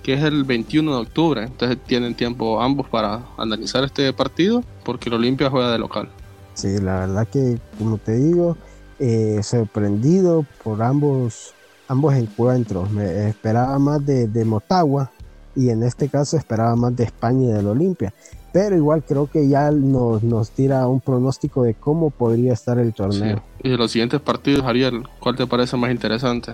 que 0.04 0.14
es 0.14 0.24
el 0.24 0.44
21 0.44 0.92
de 0.92 1.02
octubre. 1.02 1.44
Entonces 1.44 1.78
tienen 1.88 2.14
tiempo 2.14 2.62
ambos 2.62 2.88
para 2.90 3.22
analizar 3.38 3.84
este 3.84 4.12
partido 4.14 4.64
porque 4.84 5.10
el 5.10 5.16
Olimpia 5.16 5.50
juega 5.50 5.72
de 5.72 5.80
local. 5.80 6.10
Sí, 6.54 6.78
la 6.80 7.00
verdad 7.00 7.28
que, 7.28 7.58
como 7.80 7.98
te 7.98 8.14
digo, 8.14 8.58
eh, 9.00 9.40
sorprendido 9.42 10.46
por 10.64 10.84
ambos, 10.84 11.54
ambos 11.88 12.14
encuentros. 12.14 12.92
Me 12.92 13.30
esperaba 13.30 13.80
más 13.80 14.06
de, 14.06 14.28
de, 14.28 14.46
Motagua 14.46 15.10
y 15.56 15.70
en 15.70 15.82
este 15.84 16.10
caso 16.10 16.38
esperaba 16.38 16.76
más 16.76 16.96
de 16.96 17.06
España 17.06 17.50
y 17.50 17.54
del 17.54 17.68
Olimpia. 17.68 18.14
Pero 18.54 18.76
igual 18.78 19.04
creo 19.04 19.28
que 19.28 19.50
ya 19.50 19.72
nos, 19.72 20.24
nos 20.24 20.52
tira 20.52 20.88
un 20.88 21.02
pronóstico 21.02 21.64
de 21.64 21.74
cómo 21.74 22.12
podría 22.12 22.54
estar 22.54 22.78
el 22.78 22.94
torneo. 22.94 23.42
Y 23.64 23.70
de 23.70 23.78
los 23.78 23.92
siguientes 23.92 24.22
partidos, 24.22 24.64
Ariel, 24.64 25.04
¿cuál 25.20 25.36
te 25.36 25.48
parece 25.48 25.76
más 25.76 25.92
interesante? 25.92 26.54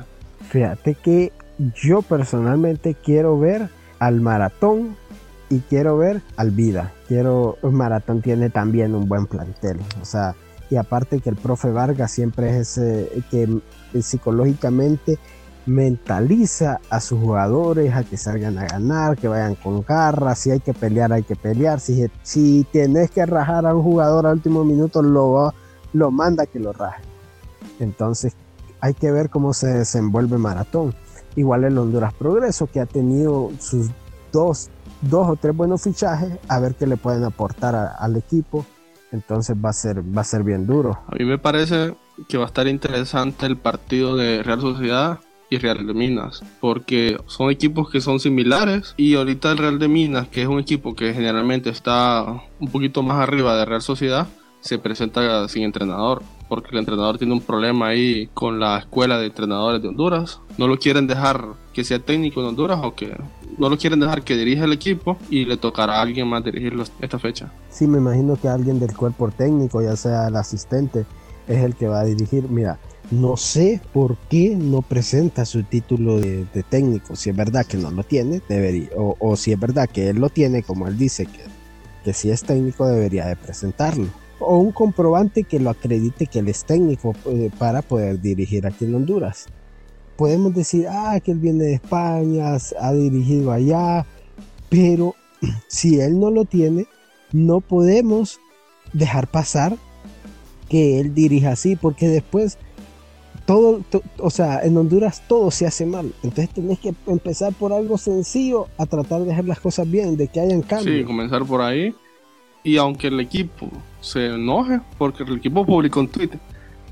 Fíjate 0.50 0.96
que 0.96 1.34
yo 1.75 2.01
personalmente 2.01 2.96
quiero 2.96 3.38
ver 3.38 3.70
al 4.00 4.22
maratón 4.22 4.96
y 5.50 5.60
quiero 5.60 5.98
ver 5.98 6.22
al 6.38 6.51
vida. 6.51 6.94
Quiero, 7.08 7.58
el 7.63 7.72
maratón 7.72 8.22
tiene 8.22 8.50
también 8.50 8.96
un 8.96 9.10
buen 9.10 9.25
plantel. 9.25 9.77
O 10.01 10.06
sea, 10.06 10.36
y 10.70 10.77
aparte 10.77 11.20
que 11.20 11.29
el 11.29 11.36
profe 11.36 11.70
Vargas 11.70 12.12
siempre 12.12 12.50
es 12.50 12.77
ese 12.77 13.24
que 13.29 13.60
psicológicamente 14.01 15.18
mentaliza 15.69 16.81
a 16.89 16.99
sus 16.99 17.19
jugadores 17.19 17.93
a 17.93 18.03
que 18.03 18.17
salgan 18.17 18.57
a 18.57 18.65
ganar, 18.65 19.17
que 19.17 19.27
vayan 19.27 19.55
con 19.55 19.83
garra, 19.83 20.35
si 20.35 20.51
hay 20.51 20.59
que 20.59 20.73
pelear, 20.73 21.13
hay 21.13 21.23
que 21.23 21.35
pelear, 21.35 21.79
si, 21.79 22.07
si 22.23 22.65
tienes 22.71 23.11
que 23.11 23.25
rajar 23.25 23.65
a 23.65 23.75
un 23.75 23.83
jugador 23.83 24.25
al 24.25 24.33
último 24.33 24.65
minuto, 24.65 25.01
lo, 25.01 25.53
lo 25.93 26.11
manda 26.11 26.45
que 26.47 26.59
lo 26.59 26.73
raje. 26.73 27.03
Entonces 27.79 28.33
hay 28.81 28.93
que 28.93 29.11
ver 29.11 29.29
cómo 29.29 29.53
se 29.53 29.67
desenvuelve 29.67 30.38
Maratón. 30.38 30.93
Igual 31.35 31.63
el 31.63 31.77
Honduras 31.77 32.13
Progreso, 32.13 32.67
que 32.67 32.79
ha 32.79 32.85
tenido 32.85 33.51
sus 33.59 33.89
dos, 34.31 34.69
dos 35.01 35.29
o 35.29 35.35
tres 35.35 35.55
buenos 35.55 35.83
fichajes, 35.83 36.33
a 36.47 36.59
ver 36.59 36.75
qué 36.75 36.88
le 36.88 36.97
pueden 36.97 37.23
aportar 37.23 37.95
al 37.97 38.17
equipo. 38.17 38.65
Entonces 39.11 39.55
va 39.55 39.69
a, 39.69 39.73
ser, 39.73 40.01
va 40.01 40.21
a 40.21 40.25
ser 40.25 40.43
bien 40.43 40.65
duro. 40.65 40.99
A 41.07 41.15
mí 41.15 41.25
me 41.25 41.38
parece 41.38 41.95
que 42.27 42.38
va 42.38 42.45
a 42.45 42.47
estar 42.47 42.67
interesante 42.67 43.45
el 43.45 43.57
partido 43.57 44.15
de 44.15 44.43
Real 44.43 44.61
Sociedad 44.61 45.19
y 45.50 45.58
Real 45.58 45.86
de 45.86 45.94
Minas, 45.94 46.44
porque 46.60 47.18
son 47.25 47.50
equipos 47.50 47.89
que 47.89 48.01
son 48.01 48.20
similares 48.20 48.94
y 48.98 49.15
ahorita 49.15 49.51
el 49.51 49.58
Real 49.58 49.79
de 49.79 49.88
Minas, 49.88 50.27
que 50.27 50.41
es 50.41 50.48
un 50.48 50.60
equipo 50.60 50.96
que 50.96 51.13
generalmente 51.13 51.70
está 51.70 52.25
un 52.60 52.68
poquito 52.70 53.01
más 53.03 53.20
arriba 53.20 53.58
de 53.58 53.65
Real 53.65 53.82
Sociedad, 53.82 54.27
se 54.62 54.77
presenta 54.77 55.48
sin 55.48 55.63
entrenador, 55.63 56.22
porque 56.50 56.70
el 56.72 56.79
entrenador 56.79 57.18
tiene 57.18 57.34
un 57.34 57.41
problema 57.41 57.88
ahí 57.88 58.27
con 58.34 58.60
la 58.60 58.79
escuela 58.79 59.18
de 59.18 59.27
entrenadores 59.27 59.82
de 59.82 59.88
Honduras. 59.88 60.41
No 60.58 60.68
lo 60.68 60.77
quieren 60.77 61.08
dejar 61.08 61.46
que 61.74 61.84
sea 61.84 62.00
técnico 62.00 62.41
en 62.41 62.48
Honduras 62.48 62.79
o 62.84 62.94
que 62.94 63.15
no 63.58 63.70
lo 63.70 63.77
quieren 63.77 64.00
dejar 64.00 64.24
que 64.24 64.36
dirija 64.36 64.65
el 64.65 64.74
equipo 64.74 65.18
y 65.29 65.46
le 65.46 65.58
tocará 65.58 66.00
a 66.00 66.01
alguien 66.01 66.27
más 66.27 66.44
dirigirlo 66.44 66.84
esta 67.00 67.20
fecha. 67.20 67.51
Sí, 67.70 67.88
me 67.88 68.00
imagino 68.00 68.36
que 68.36 68.48
alguien 68.48 68.79
del 68.79 68.96
cuerpo 68.96 69.29
técnico, 69.29 69.82
ya 69.82 69.96
sea 69.96 70.27
el 70.27 70.36
asistente, 70.36 71.06
es 71.50 71.63
el 71.63 71.75
que 71.75 71.88
va 71.88 72.00
a 72.00 72.06
dirigir. 72.06 72.48
Mira, 72.50 72.79
no 73.12 73.36
sé 73.36 73.82
por 73.91 74.15
qué 74.29 74.56
no 74.56 74.82
presenta 74.82 75.44
su 75.44 75.63
título 75.63 76.22
de, 76.22 76.46
técnico. 76.70 77.18
Si 77.18 77.29
es 77.29 77.36
verdad 77.36 77.65
que 77.65 77.77
no 77.77 77.91
lo 77.91 78.03
tiene, 78.03 78.41
debería. 78.48 78.89
O, 78.96 79.36
si 79.36 79.51
es 79.51 79.60
verdad 79.60 79.89
que 79.89 80.10
él 80.10 80.18
lo 80.18 80.29
tiene, 80.29 80.63
como 80.63 80.88
él 80.88 80.98
dice 80.98 81.25
que, 81.25 81.41
que 82.06 82.13
si 82.13 82.29
es 82.32 82.44
técnico, 82.44 82.88
debería 82.88 83.25
de 83.25 83.36
presentarlo 83.36 84.08
o 84.39 84.58
un 84.58 84.72
comprobante 84.72 85.44
que 85.44 85.60
lo 85.60 85.70
acredite 85.70 86.27
que 86.27 86.39
él 86.39 86.48
es 86.48 86.63
técnico 86.63 87.13
eh, 87.25 87.51
para 87.58 87.82
poder 87.82 88.22
dirigir 88.22 88.65
aquí 88.65 88.86
en 88.86 88.96
Honduras. 88.96 89.48
Podemos 90.15 90.53
decir, 90.53 90.88
ah, 90.89 91.20
que 91.20 91.32
él 91.32 91.39
viene 91.39 91.65
de 91.65 91.74
España, 91.75 92.58
ha 92.79 92.94
dirigido 92.94 93.51
allá, 93.51 94.06
pero 94.70 95.15
si 95.68 96.00
él 96.00 96.20
no 96.20 96.32
lo 96.32 96.46
tiene, 96.46 96.88
no 97.32 97.62
podemos 97.62 98.39
dejar 98.94 99.27
pasar 99.27 99.77
que 100.69 100.99
él 100.99 101.13
dirija 101.13 101.51
así, 101.51 101.75
porque 101.75 102.07
después 102.07 102.57
todo, 103.45 103.81
o 104.19 104.29
sea, 104.29 104.61
en 104.63 104.77
Honduras 104.77 105.23
todo 105.27 105.49
se 105.49 105.65
hace 105.65 105.85
mal. 105.85 106.13
Entonces 106.23 106.49
tenés 106.53 106.79
que 106.79 106.93
empezar 107.07 107.51
por 107.53 107.73
algo 107.73 107.97
sencillo 107.97 108.67
a 108.77 108.85
tratar 108.85 109.23
de 109.23 109.33
hacer 109.33 109.45
las 109.45 109.59
cosas 109.59 109.89
bien, 109.89 110.17
de 110.17 110.27
que 110.27 110.39
hayan 110.39 110.61
cambios. 110.61 110.99
Sí, 110.99 111.03
comenzar 111.03 111.43
por 111.45 111.61
ahí 111.61 111.93
y 112.63 112.77
aunque 112.77 113.07
el 113.07 113.19
equipo 113.19 113.69
se 114.01 114.27
enoje, 114.27 114.81
porque 114.97 115.23
el 115.23 115.38
equipo 115.38 115.65
publicó 115.65 115.99
un 115.99 116.09
tweet 116.09 116.29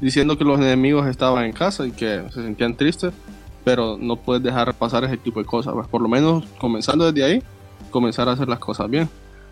diciendo 0.01 0.37
que 0.37 0.43
los 0.43 0.59
enemigos 0.59 1.07
estaban 1.07 1.45
en 1.45 1.51
casa 1.51 1.85
y 1.85 1.91
que 1.91 2.23
se 2.31 2.41
sentían 2.41 2.75
tristes, 2.75 3.13
pero 3.63 3.97
no 3.97 4.15
puedes 4.15 4.41
dejar 4.41 4.73
pasar 4.73 5.03
ese 5.03 5.17
tipo 5.17 5.39
de 5.39 5.45
cosas. 5.45 5.73
Pues 5.73 5.87
por 5.87 6.01
lo 6.01 6.07
menos 6.07 6.45
comenzando 6.57 7.11
desde 7.11 7.23
ahí, 7.23 7.43
comenzar 7.91 8.29
a 8.29 8.31
hacer 8.31 8.47
las 8.47 8.59
cosas 8.59 8.89
bien. 8.89 9.09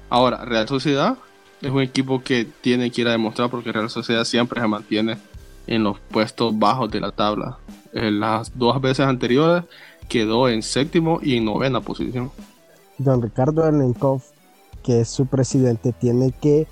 Ahora, 0.10 0.44
Real 0.46 0.68
Sociedad 0.68 1.18
es 1.62 1.72
un 1.72 1.82
equipo 1.82 2.22
que 2.22 2.46
tiene 2.62 2.92
que 2.92 3.02
ir 3.02 3.08
a 3.08 3.12
demostrar 3.12 3.50
porque 3.50 3.72
Real 3.72 3.90
Sociedad 3.90 4.24
siempre 4.24 4.62
se 4.62 4.68
mantiene 4.68 5.18
en 5.68 5.84
los 5.84 6.00
puestos 6.00 6.58
bajos 6.58 6.92
de 6.92 7.00
la 7.00 7.12
tabla. 7.12 7.58
En 7.94 8.20
las 8.20 8.58
dos 8.58 8.80
veces 8.82 9.06
anteriores 9.06 9.64
quedó 10.10 10.50
en 10.50 10.62
séptimo 10.62 11.20
y 11.22 11.38
en 11.38 11.46
novena 11.46 11.82
posición. 11.82 12.32
Don 12.98 13.22
Ricardo 13.22 13.66
Erlenkov 13.66 14.22
que 14.86 15.02
es 15.02 15.10
su 15.10 15.26
presidente, 15.26 15.94
tiene 15.94 16.32
que 16.32 16.68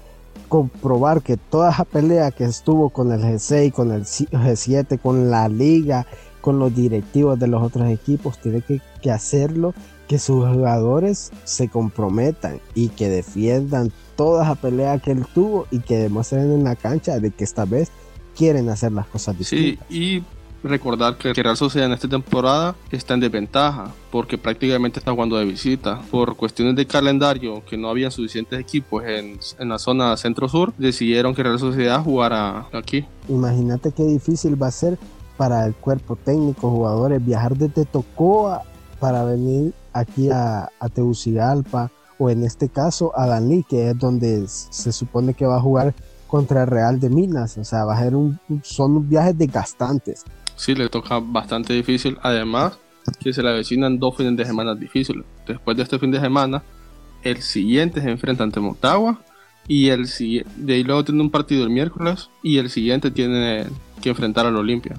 comprobar 0.48 1.24
que 1.24 1.36
toda 1.36 1.72
esa 1.72 1.84
pelea 1.84 2.30
que 2.30 2.44
estuvo 2.44 2.92
con 2.92 3.12
el 3.12 3.22
G6, 3.22 3.74
con 3.74 3.92
el 3.92 4.04
G7, 4.04 5.00
con 5.00 5.32
la 5.32 5.50
liga, 5.50 6.06
con 6.40 6.60
los 6.60 6.76
directivos 6.76 7.40
de 7.40 7.48
los 7.48 7.64
otros 7.64 7.90
equipos, 7.90 8.38
tiene 8.38 8.62
que, 8.62 8.82
que 9.02 9.10
hacerlo, 9.10 9.74
que 10.08 10.20
sus 10.20 10.48
jugadores 10.48 11.32
se 11.44 11.70
comprometan 11.70 12.60
y 12.76 12.90
que 12.90 13.10
defiendan 13.10 13.92
toda 14.16 14.44
esa 14.44 14.56
pelea 14.56 15.00
que 15.00 15.12
él 15.12 15.26
tuvo 15.34 15.68
y 15.72 15.80
que 15.80 15.98
demuestren 15.98 16.52
en 16.52 16.64
la 16.64 16.76
cancha 16.76 17.20
de 17.20 17.32
que 17.32 17.44
esta 17.44 17.66
vez 17.66 17.92
quieren 18.36 18.70
hacer 18.70 18.92
las 18.92 19.08
cosas 19.08 19.38
distintas. 19.38 19.86
Sí, 19.90 19.96
y 19.96 20.24
recordar 20.64 21.18
que 21.18 21.34
Real 21.34 21.58
Sociedad 21.58 21.88
en 21.88 21.94
esta 21.94 22.08
temporada 22.08 22.76
está 22.92 23.14
en 23.14 23.20
desventaja 23.20 23.92
porque 24.12 24.38
prácticamente 24.38 25.00
está 25.00 25.12
jugando 25.12 25.38
de 25.38 25.46
visita. 25.46 26.02
Por 26.10 26.36
cuestiones 26.36 26.76
de 26.76 26.86
calendario, 26.86 27.64
que 27.66 27.78
no 27.78 27.90
había 27.90 28.10
suficientes 28.10 28.60
equipos 28.60 29.04
en, 29.04 29.40
en 29.60 29.70
la 29.70 29.78
zona 29.78 30.16
centro-sur, 30.18 30.74
decidieron 30.78 31.36
que 31.36 31.44
Real 31.44 31.60
Sociedad 31.60 32.02
jugara 32.04 32.68
aquí. 32.74 33.06
Imagínate 33.28 33.92
qué 33.92 34.04
difícil 34.04 34.62
va 34.62 34.68
a 34.68 34.72
ser 34.72 34.98
para 35.38 35.66
el 35.66 35.74
cuerpo 35.74 36.16
técnico, 36.16 36.70
jugadores, 36.70 37.24
viajar 37.26 37.58
desde 37.58 37.86
Tocoa 37.86 38.62
para 39.00 39.26
venir 39.26 39.74
aquí 39.92 40.30
a, 40.30 40.70
a 40.80 40.90
Tegucigalpa 40.90 41.92
o 42.18 42.30
en 42.30 42.44
este 42.44 42.70
caso 42.70 43.12
a 43.18 43.28
Danlí, 43.28 43.64
que 43.64 43.90
es 43.90 43.98
donde 43.98 44.46
se 44.48 44.92
supone 44.92 45.34
que 45.34 45.46
va 45.46 45.58
a 45.58 45.62
jugar 45.62 45.94
contra 46.28 46.64
el 46.64 46.68
Real 46.68 47.00
de 47.00 47.10
Minas. 47.10 47.58
O 47.58 47.64
sea, 47.64 47.86
va 47.86 47.96
a 47.96 48.00
ser 48.00 48.16
un, 48.16 48.40
son 48.64 49.08
viajes 49.08 49.38
desgastantes 49.38 50.26
sí 50.56 50.76
le 50.76 50.90
toca 50.90 51.20
bastante 51.20 51.74
difícil. 51.74 52.18
Además, 52.22 52.78
que 53.20 53.34
se 53.34 53.44
le 53.44 53.50
avecinan 53.50 54.00
dos 54.00 54.16
fines 54.16 54.36
de 54.38 54.46
semana 54.46 54.76
difíciles. 54.76 55.26
Después 55.48 55.78
de 55.78 55.84
este 55.84 56.00
fin 56.00 56.12
de 56.12 56.20
semana, 56.20 56.64
el 57.24 57.42
siguiente 57.42 58.02
se 58.02 58.10
enfrenta 58.10 58.44
ante 58.44 58.60
Motagua. 58.60 59.22
Y 59.68 59.90
el 59.90 60.08
de 60.58 60.74
ahí 60.74 60.84
luego 60.84 61.06
tiene 61.06 61.22
un 61.22 61.30
partido 61.30 61.64
el 61.64 61.70
miércoles. 61.70 62.30
Y 62.42 62.58
el 62.58 62.70
siguiente 62.70 63.12
tiene 63.12 63.66
que 64.02 64.10
enfrentar 64.10 64.46
al 64.46 64.56
Olimpia. 64.56 64.98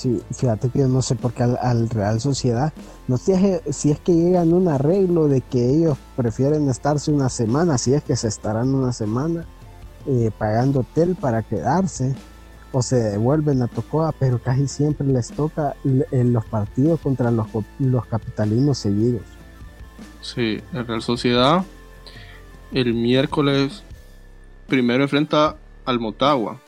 Sí, 0.00 0.18
fíjate 0.32 0.70
que 0.70 0.78
yo 0.78 0.88
no 0.88 1.02
sé 1.02 1.14
por 1.14 1.34
qué 1.34 1.42
al, 1.42 1.90
Real 1.90 2.22
Sociedad, 2.22 2.72
no 3.06 3.18
sé 3.18 3.60
si 3.70 3.90
es 3.90 4.00
que 4.00 4.14
llegan 4.14 4.54
un 4.54 4.66
arreglo 4.68 5.28
de 5.28 5.42
que 5.42 5.68
ellos 5.68 5.98
prefieren 6.16 6.70
estarse 6.70 7.12
una 7.12 7.28
semana, 7.28 7.76
si 7.76 7.92
es 7.92 8.02
que 8.02 8.16
se 8.16 8.28
estarán 8.28 8.74
una 8.74 8.94
semana 8.94 9.44
eh, 10.06 10.30
pagando 10.38 10.80
hotel 10.80 11.18
para 11.20 11.42
quedarse 11.42 12.14
o 12.72 12.80
se 12.80 12.96
devuelven 12.96 13.60
a 13.60 13.68
Tocoa, 13.68 14.14
pero 14.18 14.42
casi 14.42 14.68
siempre 14.68 15.06
les 15.06 15.28
toca 15.32 15.76
en 15.84 16.32
los 16.32 16.46
partidos 16.46 16.98
contra 17.00 17.30
los, 17.30 17.48
los 17.78 18.06
capitalinos 18.06 18.78
seguidos. 18.78 19.20
Sí, 20.22 20.62
el 20.72 20.86
Real 20.86 21.02
Sociedad 21.02 21.62
el 22.72 22.94
miércoles 22.94 23.82
primero 24.66 25.02
enfrenta 25.02 25.58
al 25.84 26.00
Motagua, 26.00 26.58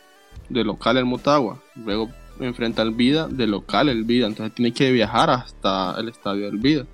de 0.50 0.64
local 0.64 0.98
el 0.98 1.06
Motagua, 1.06 1.62
luego 1.76 2.10
enfrenta 2.46 2.82
al 2.82 2.92
Vida, 2.92 3.28
de 3.28 3.46
local 3.46 3.88
el 3.88 4.04
Vida, 4.04 4.26
entonces 4.26 4.54
tiene 4.54 4.72
que 4.72 4.90
viajar 4.92 5.30
hasta 5.30 5.94
el 5.98 6.08
estadio 6.08 6.46
del 6.46 6.58
Vida. 6.58 6.86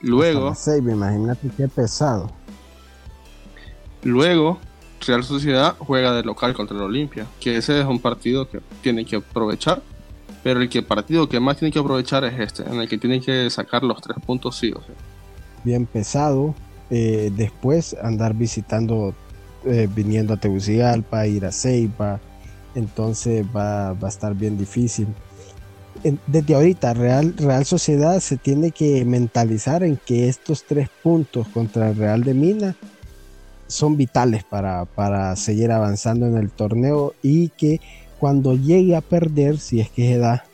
Luego, 0.00 0.54
imagínate 0.78 1.50
qué 1.56 1.68
pesado. 1.68 2.30
Luego, 4.02 4.58
Real 5.06 5.24
Sociedad 5.24 5.76
juega 5.78 6.12
de 6.14 6.22
local 6.22 6.54
contra 6.54 6.76
el 6.76 6.82
Olimpia, 6.82 7.26
que 7.40 7.56
ese 7.56 7.80
es 7.80 7.86
un 7.86 7.98
partido 7.98 8.48
que 8.48 8.60
tiene 8.82 9.04
que 9.04 9.16
aprovechar, 9.16 9.82
pero 10.42 10.60
el 10.60 10.68
que 10.68 10.82
partido 10.82 11.28
que 11.28 11.40
más 11.40 11.56
tiene 11.56 11.72
que 11.72 11.78
aprovechar 11.78 12.24
es 12.24 12.38
este, 12.38 12.62
en 12.62 12.80
el 12.80 12.88
que 12.88 12.98
tiene 12.98 13.20
que 13.20 13.48
sacar 13.50 13.82
los 13.82 14.00
tres 14.00 14.18
puntos 14.24 14.56
sí 14.56 14.72
o 14.72 14.80
sí. 14.80 14.92
Bien 15.64 15.86
pesado, 15.86 16.54
eh, 16.90 17.32
después 17.34 17.96
andar 18.00 18.34
visitando, 18.34 19.14
eh, 19.64 19.88
viniendo 19.92 20.34
a 20.34 20.36
Tegucigalpa, 20.36 21.26
ir 21.26 21.44
a 21.46 21.52
Ceiba, 21.52 22.20
entonces 22.76 23.44
va, 23.54 23.90
a 23.90 24.08
estar 24.08 24.34
bien 24.34 24.56
difícil. 24.56 25.08
Desde 26.26 26.54
ahorita, 26.54 26.94
Real, 26.94 27.34
Real 27.36 27.64
Sociedad 27.64 28.20
se 28.20 28.36
tiene 28.36 28.70
que 28.70 29.04
mentalizar 29.04 29.82
en 29.82 29.96
que 29.96 30.28
estos 30.28 30.64
tres 30.64 30.88
puntos 31.02 31.48
contra 31.48 31.88
el 31.88 31.96
Real 31.96 32.22
de 32.22 32.34
Mina 32.34 32.76
son 33.66 33.96
vitales 33.96 34.44
para, 34.44 34.84
para 34.84 35.34
seguir 35.34 35.72
avanzando 35.72 36.26
en 36.26 36.36
el 36.36 36.50
torneo 36.50 37.14
y 37.22 37.48
que 37.48 37.80
cuando 38.20 38.54
llegue 38.54 38.94
a 38.94 39.00
perder, 39.00 39.58
si 39.58 39.80
es 39.80 39.90
que 39.90 40.06
se 40.06 40.18
da, 40.18 40.44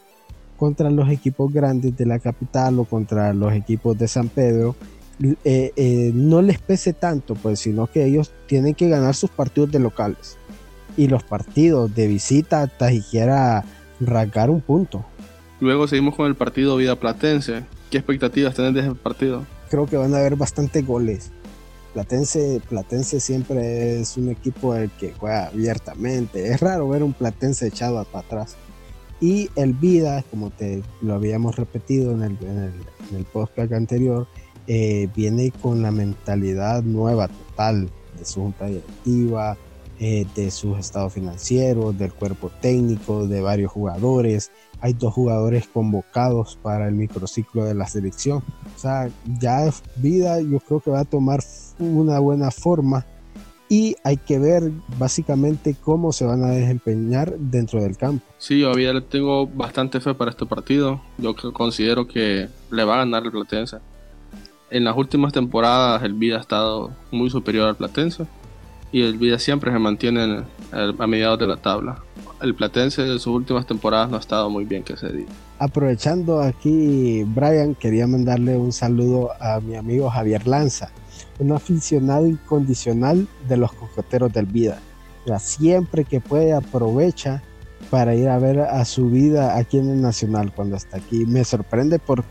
contra 0.57 0.91
los 0.91 1.11
equipos 1.11 1.53
grandes 1.53 1.97
de 1.97 2.07
la 2.07 2.21
capital 2.21 2.79
o 2.79 2.85
contra 2.85 3.35
los 3.35 3.53
equipos 3.53 3.99
de 3.99 4.07
San 4.07 4.29
Pedro, 4.29 4.77
eh, 5.45 5.73
eh, 5.77 6.13
no 6.15 6.41
les 6.41 6.59
pese 6.59 6.93
tanto, 6.93 7.35
pues, 7.35 7.59
sino 7.59 7.89
que 7.89 8.05
ellos 8.05 8.33
tienen 8.47 8.75
que 8.75 8.89
ganar 8.89 9.15
sus 9.15 9.29
partidos 9.29 9.73
de 9.73 9.81
locales 9.81 10.39
y 10.97 11.09
los 11.09 11.23
partidos 11.25 11.95
de 11.95 12.07
visita 12.07 12.63
hasta 12.63 12.91
siquiera 12.91 13.65
rasgar 14.01 14.51
un 14.51 14.61
punto. 14.61 15.05
Luego 15.61 15.87
seguimos 15.87 16.15
con 16.15 16.27
el 16.27 16.35
partido 16.35 16.77
Vida 16.77 16.97
Platense. 16.97 17.65
¿Qué 17.91 17.99
expectativas 17.99 18.55
tienen 18.55 18.75
de 18.75 18.81
ese 18.81 18.95
partido? 18.95 19.45
Creo 19.71 19.87
que 19.87 19.97
van 19.97 20.15
a 20.15 20.19
haber 20.19 20.37
bastantes 20.37 20.85
goles. 20.87 21.31
Platense, 21.95 22.61
Platense 22.69 23.21
siempre 23.21 24.01
es 24.01 24.17
un 24.17 24.31
equipo 24.31 24.75
el 24.75 24.91
que 24.91 25.13
juega 25.13 25.47
abiertamente. 25.47 26.49
Es 26.49 26.61
raro 26.61 26.89
ver 26.89 27.03
un 27.03 27.13
Platense 27.13 27.69
echado 27.69 28.03
para 28.07 28.27
atrás. 28.27 28.57
Y 29.21 29.51
el 29.55 29.75
Vida, 29.75 30.25
como 30.31 30.51
te 30.51 30.83
lo 31.01 31.15
habíamos 31.15 31.57
repetido 31.57 32.13
en 32.13 32.23
el, 32.23 32.39
en 32.43 33.17
el 33.17 33.25
podcast 33.25 33.73
anterior, 33.73 34.27
eh, 34.67 35.09
viene 35.15 35.53
con 35.61 35.83
la 35.83 35.91
mentalidad 35.91 36.83
nueva 36.83 37.29
total 37.29 37.91
de 38.19 38.25
su 38.25 38.41
junta 38.41 38.67
directiva, 38.67 39.57
eh, 40.05 40.27
de 40.35 40.51
sus 40.51 40.77
estados 40.79 41.13
financieros, 41.13 41.97
del 41.97 42.13
cuerpo 42.13 42.51
técnico, 42.61 43.29
de 43.29 43.41
varios 43.41 43.71
jugadores. 43.71 44.51
Hay 44.81 44.95
dos 44.95 45.15
jugadores 45.15 45.69
convocados 45.69 46.59
para 46.61 46.89
el 46.89 46.95
microciclo 46.95 47.63
de 47.67 47.75
la 47.75 47.87
selección. 47.87 48.39
O 48.75 48.79
sea, 48.81 49.09
ya 49.39 49.71
vida 49.95 50.41
yo 50.41 50.59
creo 50.59 50.81
que 50.81 50.91
va 50.91 50.99
a 50.99 51.05
tomar 51.05 51.39
una 51.79 52.19
buena 52.19 52.51
forma 52.51 53.07
y 53.69 53.95
hay 54.03 54.17
que 54.17 54.41
ver 54.41 54.73
básicamente 54.99 55.77
cómo 55.81 56.11
se 56.11 56.25
van 56.25 56.43
a 56.43 56.49
desempeñar 56.49 57.39
dentro 57.39 57.81
del 57.81 57.97
campo. 57.97 58.27
Sí, 58.39 58.59
yo 58.59 58.73
le 58.73 59.03
tengo 59.03 59.47
bastante 59.47 60.01
fe 60.01 60.15
para 60.15 60.33
este 60.33 60.47
partido. 60.47 61.01
Yo 61.17 61.33
considero 61.53 62.09
que 62.09 62.49
le 62.73 62.85
va 62.85 62.95
a 62.95 62.99
ganar 62.99 63.23
el 63.23 63.31
Platense 63.31 63.77
en 64.73 64.85
las 64.85 64.97
últimas 64.97 65.33
temporadas 65.33 66.03
el 66.03 66.15
Vida 66.15 66.39
ha 66.39 66.41
estado 66.41 66.91
muy 67.11 67.31
superior 67.31 67.69
al 67.69 67.77
Platense 67.77 68.27
y 68.93 69.03
el 69.03 69.19
Vida 69.19 69.39
siempre 69.39 69.73
se 69.73 69.79
mantiene 69.79 70.45
a 70.71 71.07
mediados 71.07 71.39
de 71.39 71.47
la 71.47 71.57
tabla. 71.57 72.03
El 72.43 72.55
Platense 72.55 73.03
en 73.03 73.19
sus 73.19 73.29
últimas 73.29 73.67
temporadas 73.67 74.11
no 74.11 74.17
ha 74.17 74.21
estado 74.21 74.51
muy 74.51 74.65
bien 74.65 74.83
que 74.83 74.97
se 74.97 75.11
diga. 75.11 75.31
Aprovechando 75.59 76.41
aquí, 76.41 77.25
Brian, 77.25 77.75
quería 77.75 78.07
mandarle 78.07 78.57
un 78.57 78.73
saludo 78.73 79.31
a 79.41 79.61
mi 79.61 79.77
amigo 79.77 80.11
Javier 80.11 80.47
Lanza, 80.47 80.91
un 81.39 81.53
aficionado 81.53 82.27
incondicional 82.27 83.27
de 83.49 83.57
los 83.57 83.73
cocoteros 83.73 84.33
del 84.33 84.47
Vida. 84.47 84.79
siempre 85.39 86.05
que 86.05 86.21
puede 86.21 86.53
aprovecha 86.53 87.43
para 87.91 88.15
ir 88.15 88.29
a 88.29 88.39
ver 88.39 88.61
a 88.61 88.85
su 88.85 89.09
vida 89.09 89.57
aquí 89.57 89.79
en 89.79 89.89
el 89.89 90.03
Nacional 90.03 90.53
cuando 90.53 90.77
está 90.77 90.99
aquí. 90.99 91.25
Me 91.27 91.45
sorprende 91.45 91.99
por 91.99 92.25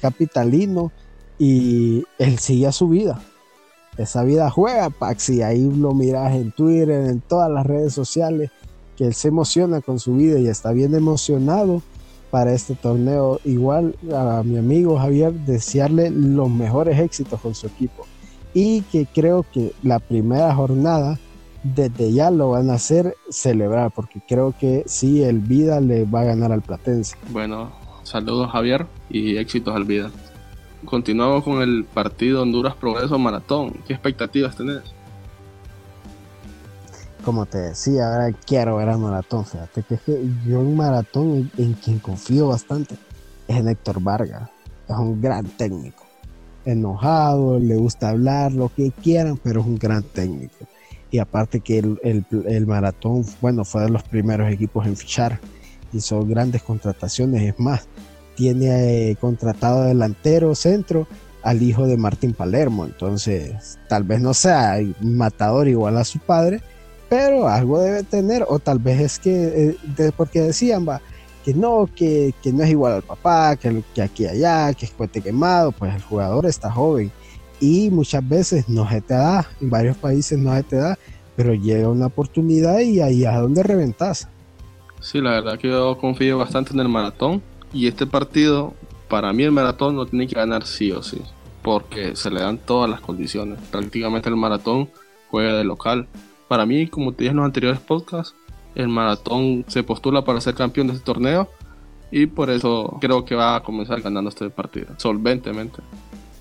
capitalino 0.00 0.92
y 1.38 2.04
él 2.18 2.38
sigue 2.38 2.70
su 2.72 2.88
vida. 2.88 3.20
Esa 3.98 4.24
vida 4.24 4.50
juega, 4.50 4.90
Paxi. 4.90 5.42
Ahí 5.42 5.70
lo 5.70 5.94
miras 5.94 6.34
en 6.34 6.52
Twitter, 6.52 6.90
en 6.90 7.20
todas 7.20 7.50
las 7.50 7.66
redes 7.66 7.92
sociales, 7.92 8.50
que 8.96 9.06
él 9.06 9.14
se 9.14 9.28
emociona 9.28 9.80
con 9.80 9.98
su 9.98 10.16
vida 10.16 10.38
y 10.38 10.48
está 10.48 10.72
bien 10.72 10.94
emocionado 10.94 11.82
para 12.30 12.52
este 12.52 12.74
torneo. 12.74 13.40
Igual 13.44 13.94
a 14.14 14.42
mi 14.44 14.58
amigo 14.58 14.98
Javier, 14.98 15.32
desearle 15.32 16.10
los 16.10 16.50
mejores 16.50 16.98
éxitos 16.98 17.40
con 17.40 17.54
su 17.54 17.66
equipo. 17.66 18.06
Y 18.52 18.82
que 18.82 19.06
creo 19.06 19.44
que 19.52 19.72
la 19.82 19.98
primera 19.98 20.54
jornada, 20.54 21.18
desde 21.62 22.12
ya 22.12 22.30
lo 22.30 22.50
van 22.50 22.70
a 22.70 22.74
hacer 22.74 23.16
celebrar, 23.28 23.90
porque 23.94 24.20
creo 24.26 24.54
que 24.58 24.82
sí, 24.86 25.22
el 25.22 25.40
Vida 25.40 25.80
le 25.80 26.04
va 26.04 26.20
a 26.20 26.24
ganar 26.24 26.52
al 26.52 26.62
Platense. 26.62 27.16
Bueno, 27.30 27.70
Saludos 28.06 28.52
Javier 28.52 28.86
y 29.10 29.36
éxitos 29.36 29.74
al 29.74 29.84
vida. 29.84 30.12
Continuamos 30.86 31.44
con 31.44 31.60
el 31.60 31.84
partido 31.84 32.42
Honduras 32.42 32.74
Progreso 32.74 33.18
Maratón. 33.18 33.72
¿Qué 33.86 33.92
expectativas 33.92 34.56
tenés? 34.56 34.82
Como 37.24 37.44
te 37.44 37.58
decía, 37.58 38.08
ahora 38.08 38.32
quiero 38.46 38.76
ver 38.76 38.88
a 38.88 38.96
Maratón. 38.96 39.44
Fíjate 39.44 39.82
que, 39.82 39.98
yo 40.46 40.60
en 40.60 40.76
Maratón 40.76 41.50
en, 41.58 41.74
quien 41.74 41.98
confío 41.98 42.48
bastante 42.48 42.94
es 43.48 43.56
en 43.56 43.68
Héctor 43.68 44.00
Vargas. 44.00 44.48
Es 44.88 44.96
un 44.96 45.20
gran 45.20 45.44
técnico. 45.44 46.04
Enojado, 46.64 47.58
le 47.58 47.76
gusta 47.76 48.10
hablar, 48.10 48.52
lo 48.52 48.70
que 48.74 48.92
quieran, 48.92 49.38
pero 49.42 49.60
es 49.60 49.66
un 49.66 49.78
gran 49.78 50.04
técnico. 50.04 50.66
Y 51.10 51.18
aparte 51.18 51.60
que 51.60 51.78
el, 51.78 51.98
el 52.02 52.66
Maratón, 52.66 53.24
bueno, 53.40 53.64
fue 53.64 53.82
de 53.82 53.90
los 53.90 54.02
primeros 54.04 54.50
equipos 54.50 54.86
en 54.86 54.96
fichar 54.96 55.40
hizo 55.92 56.24
grandes 56.24 56.62
contrataciones, 56.62 57.42
es 57.42 57.58
más, 57.58 57.88
tiene 58.36 59.10
eh, 59.10 59.16
contratado 59.16 59.82
delantero 59.82 60.54
centro 60.54 61.08
al 61.42 61.62
hijo 61.62 61.86
de 61.86 61.96
Martín 61.96 62.32
Palermo, 62.32 62.84
entonces 62.84 63.78
tal 63.88 64.04
vez 64.04 64.20
no 64.20 64.34
sea 64.34 64.78
matador 65.00 65.68
igual 65.68 65.96
a 65.96 66.04
su 66.04 66.18
padre, 66.18 66.60
pero 67.08 67.48
algo 67.48 67.80
debe 67.80 68.02
tener, 68.02 68.44
o 68.48 68.58
tal 68.58 68.78
vez 68.78 69.00
es 69.00 69.18
que, 69.18 69.76
eh, 69.98 70.12
porque 70.16 70.40
decían, 70.40 70.86
va, 70.88 71.00
que 71.44 71.54
no, 71.54 71.88
que, 71.94 72.34
no 72.52 72.64
es 72.64 72.70
igual 72.70 72.94
al 72.94 73.02
papá, 73.02 73.56
que, 73.56 73.82
que 73.94 74.02
aquí 74.02 74.26
allá, 74.26 74.74
que 74.74 74.86
es 74.86 74.90
cohete 74.90 75.20
quemado, 75.20 75.72
pues 75.72 75.94
el 75.94 76.02
jugador 76.02 76.46
está 76.46 76.70
joven 76.70 77.10
y 77.60 77.90
muchas 77.90 78.28
veces 78.28 78.68
no 78.68 78.88
se 78.88 79.00
te 79.00 79.14
da, 79.14 79.48
en 79.60 79.70
varios 79.70 79.96
países 79.96 80.38
no 80.38 80.54
se 80.54 80.62
te 80.64 80.76
da, 80.76 80.98
pero 81.36 81.54
llega 81.54 81.88
una 81.88 82.06
oportunidad 82.06 82.80
y 82.80 83.00
ahí 83.00 83.24
es 83.24 83.34
donde 83.34 83.62
reventas. 83.62 84.28
Sí, 85.00 85.20
la 85.20 85.30
verdad 85.30 85.58
que 85.58 85.68
yo 85.68 85.96
confío 85.98 86.38
bastante 86.38 86.72
en 86.72 86.80
el 86.80 86.88
maratón. 86.88 87.42
Y 87.76 87.88
este 87.88 88.06
partido, 88.06 88.72
para 89.06 89.34
mí 89.34 89.42
el 89.42 89.52
maratón 89.52 89.96
lo 89.96 90.06
tiene 90.06 90.26
que 90.26 90.34
ganar 90.34 90.66
sí 90.66 90.92
o 90.92 91.02
sí. 91.02 91.20
Porque 91.60 92.16
se 92.16 92.30
le 92.30 92.40
dan 92.40 92.56
todas 92.56 92.88
las 92.88 93.02
condiciones. 93.02 93.60
Prácticamente 93.70 94.30
el 94.30 94.36
maratón 94.36 94.88
juega 95.30 95.58
de 95.58 95.64
local. 95.64 96.08
Para 96.48 96.64
mí, 96.64 96.86
como 96.86 97.12
te 97.12 97.24
dije 97.24 97.32
en 97.32 97.36
los 97.36 97.44
anteriores 97.44 97.78
podcasts, 97.78 98.34
el 98.74 98.88
maratón 98.88 99.66
se 99.68 99.82
postula 99.82 100.24
para 100.24 100.40
ser 100.40 100.54
campeón 100.54 100.86
de 100.86 100.94
este 100.94 101.04
torneo. 101.04 101.50
Y 102.10 102.24
por 102.24 102.48
eso 102.48 102.96
creo 102.98 103.26
que 103.26 103.34
va 103.34 103.56
a 103.56 103.62
comenzar 103.62 104.00
ganando 104.00 104.30
este 104.30 104.48
partido, 104.48 104.94
solventemente. 104.96 105.82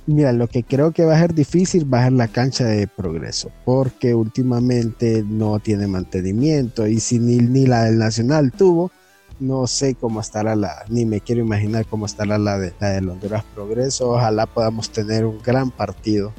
Mira, 0.05 0.31
lo 0.31 0.47
que 0.47 0.63
creo 0.63 0.93
que 0.93 1.03
va 1.03 1.15
a 1.15 1.19
ser 1.19 1.33
difícil 1.33 1.91
va 1.91 1.99
a 1.99 2.03
ser 2.05 2.13
la 2.13 2.29
cancha 2.29 2.63
de 2.63 2.87
progreso, 2.87 3.51
porque 3.65 4.15
últimamente 4.15 5.25
no 5.27 5.59
tiene 5.59 5.87
mantenimiento 5.87 6.87
y 6.87 7.01
si 7.01 7.19
ni, 7.19 7.39
ni 7.39 7.65
la 7.65 7.83
del 7.83 7.97
Nacional 7.97 8.53
tuvo, 8.53 8.91
no 9.39 9.67
sé 9.67 9.95
cómo 9.95 10.21
estará 10.21 10.55
la, 10.55 10.85
ni 10.89 11.05
me 11.05 11.21
quiero 11.21 11.41
imaginar 11.41 11.85
cómo 11.85 12.05
estará 12.05 12.37
la 12.37 12.57
de 12.57 12.73
la 12.79 12.89
del 12.89 13.09
Honduras 13.09 13.43
Progreso. 13.53 14.11
Ojalá 14.11 14.45
podamos 14.45 14.89
tener 14.89 15.25
un 15.25 15.41
gran 15.41 15.71
partido. 15.71 16.33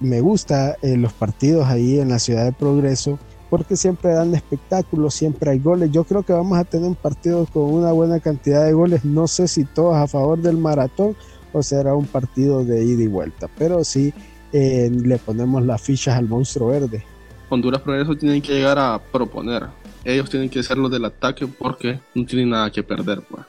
Me 0.00 0.20
gusta 0.20 0.76
eh, 0.82 0.96
los 0.96 1.12
partidos 1.12 1.66
ahí 1.66 1.98
en 1.98 2.10
la 2.10 2.18
ciudad 2.18 2.44
de 2.44 2.52
Progreso 2.52 3.18
porque 3.50 3.76
siempre 3.76 4.12
dan 4.12 4.34
espectáculos, 4.34 5.14
siempre 5.14 5.50
hay 5.50 5.58
goles. 5.58 5.90
Yo 5.90 6.04
creo 6.04 6.22
que 6.22 6.32
vamos 6.32 6.58
a 6.58 6.64
tener 6.64 6.88
un 6.88 6.94
partido 6.94 7.46
con 7.46 7.62
una 7.72 7.92
buena 7.92 8.20
cantidad 8.20 8.64
de 8.64 8.72
goles. 8.72 9.04
No 9.04 9.26
sé 9.26 9.48
si 9.48 9.64
todos 9.64 9.96
a 9.96 10.06
favor 10.06 10.38
del 10.38 10.56
maratón 10.56 11.16
o 11.52 11.62
será 11.62 11.94
un 11.94 12.06
partido 12.06 12.64
de 12.64 12.84
ida 12.84 13.02
y 13.02 13.06
vuelta, 13.06 13.48
pero 13.56 13.84
sí 13.84 14.12
eh, 14.52 14.90
le 14.90 15.18
ponemos 15.18 15.64
las 15.64 15.80
fichas 15.80 16.16
al 16.16 16.28
monstruo 16.28 16.68
verde. 16.68 17.04
Honduras 17.48 17.80
Progreso 17.80 18.16
tienen 18.16 18.42
que 18.42 18.52
llegar 18.52 18.78
a 18.78 19.00
proponer. 19.12 19.68
Ellos 20.06 20.30
tienen 20.30 20.48
que 20.48 20.62
ser 20.62 20.78
los 20.78 20.90
del 20.90 21.04
ataque 21.04 21.46
porque 21.46 22.00
no 22.14 22.24
tienen 22.24 22.50
nada 22.50 22.70
que 22.70 22.82
perder. 22.82 23.22
Pues. 23.22 23.44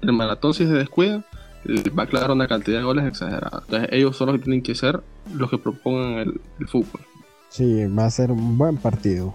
El 0.00 0.12
maratón 0.12 0.54
si 0.54 0.64
se 0.64 0.72
descuida 0.72 1.22
va 1.66 2.04
a 2.04 2.06
aclarar 2.06 2.30
una 2.30 2.48
cantidad 2.48 2.78
de 2.78 2.84
goles 2.84 3.04
exagerada. 3.04 3.62
Entonces 3.64 3.88
ellos 3.92 4.16
son 4.16 4.28
los 4.28 4.38
que 4.38 4.44
tienen 4.44 4.62
que 4.62 4.74
ser 4.74 5.02
los 5.34 5.50
que 5.50 5.58
propongan 5.58 6.14
el, 6.14 6.40
el 6.60 6.68
fútbol. 6.68 7.02
Sí, 7.50 7.84
va 7.86 8.06
a 8.06 8.10
ser 8.10 8.30
un 8.30 8.56
buen 8.56 8.78
partido. 8.78 9.34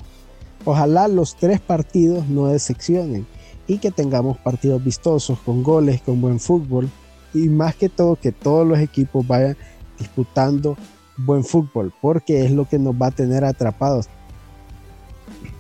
Ojalá 0.66 1.08
los 1.08 1.36
tres 1.36 1.60
partidos 1.60 2.28
no 2.28 2.48
decepcionen 2.48 3.28
y 3.68 3.78
que 3.78 3.92
tengamos 3.92 4.38
partidos 4.38 4.84
vistosos, 4.84 5.40
con 5.40 5.62
goles, 5.62 6.02
con 6.02 6.22
buen 6.22 6.40
fútbol 6.40 6.90
y 7.34 7.50
más 7.50 7.76
que 7.76 7.90
todo 7.90 8.16
que 8.16 8.32
todos 8.32 8.68
los 8.68 8.80
equipos 8.80 9.26
vayan 9.28 9.58
disputando 10.00 10.78
buen 11.18 11.44
fútbol 11.44 11.94
porque 12.02 12.46
es 12.46 12.52
lo 12.52 12.68
que 12.68 12.80
nos 12.80 12.96
va 12.96 13.08
a 13.08 13.12
tener 13.12 13.44
atrapados. 13.44 14.08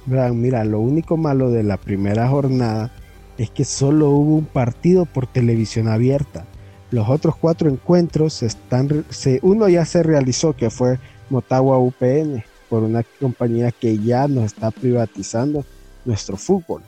Mira, 0.06 0.66
lo 0.66 0.80
único 0.80 1.16
malo 1.18 1.50
de 1.50 1.64
la 1.64 1.78
primera 1.78 2.28
jornada 2.28 2.92
es 3.38 3.50
que 3.50 3.64
solo 3.64 4.10
hubo 4.10 4.36
un 4.36 4.46
partido 4.46 5.06
por 5.06 5.28
televisión 5.28 5.88
abierta. 5.88 6.46
Los 6.92 7.10
otros 7.10 7.36
cuatro 7.36 7.70
encuentros 7.70 8.44
están, 8.44 9.06
uno 9.42 9.70
ya 9.70 9.86
se 9.86 10.04
realizó 10.04 10.54
que 10.54 10.70
fue 10.70 11.00
Motagua 11.30 11.80
UPN 11.80 12.44
por 12.70 12.84
una 12.84 13.04
compañía 13.20 13.72
que 13.72 13.98
ya 13.98 14.28
nos 14.28 14.46
está 14.46 14.72
privatizando 14.72 15.66
nuestro 16.06 16.38
fútbol. 16.38 16.82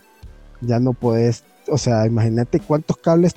Ya 0.62 0.80
no 0.80 0.94
puedes, 0.94 1.44
o 1.68 1.78
sea, 1.78 2.06
imagínate 2.06 2.60
cuántos 2.60 2.98
cables 2.98 3.34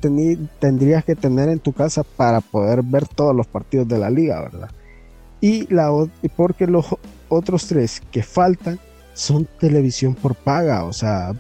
tendrías 0.59 1.05
que 1.05 1.15
tener 1.15 1.49
en 1.49 1.61
tu 1.61 1.73
casa 1.73 2.03
para 2.03 2.41
poder 2.41 2.83
ver 2.83 3.07
todos 3.07 3.35
los 3.35 3.47
partidos 3.47 3.89
de 3.89 3.99
la 3.99 4.11
liga, 4.11 4.41
¿verdad? 4.41 4.71
Y 5.41 5.73
la 5.73 5.91
porque 6.37 6.67
los 6.67 6.87
otros 7.29 7.67
tres 7.67 8.03
que 8.11 8.23
faltan 8.23 8.79
son 9.19 9.49
televisión 9.59 10.15
por 10.15 10.37
paga, 10.37 10.85
o 10.85 10.93
sea, 10.93 11.35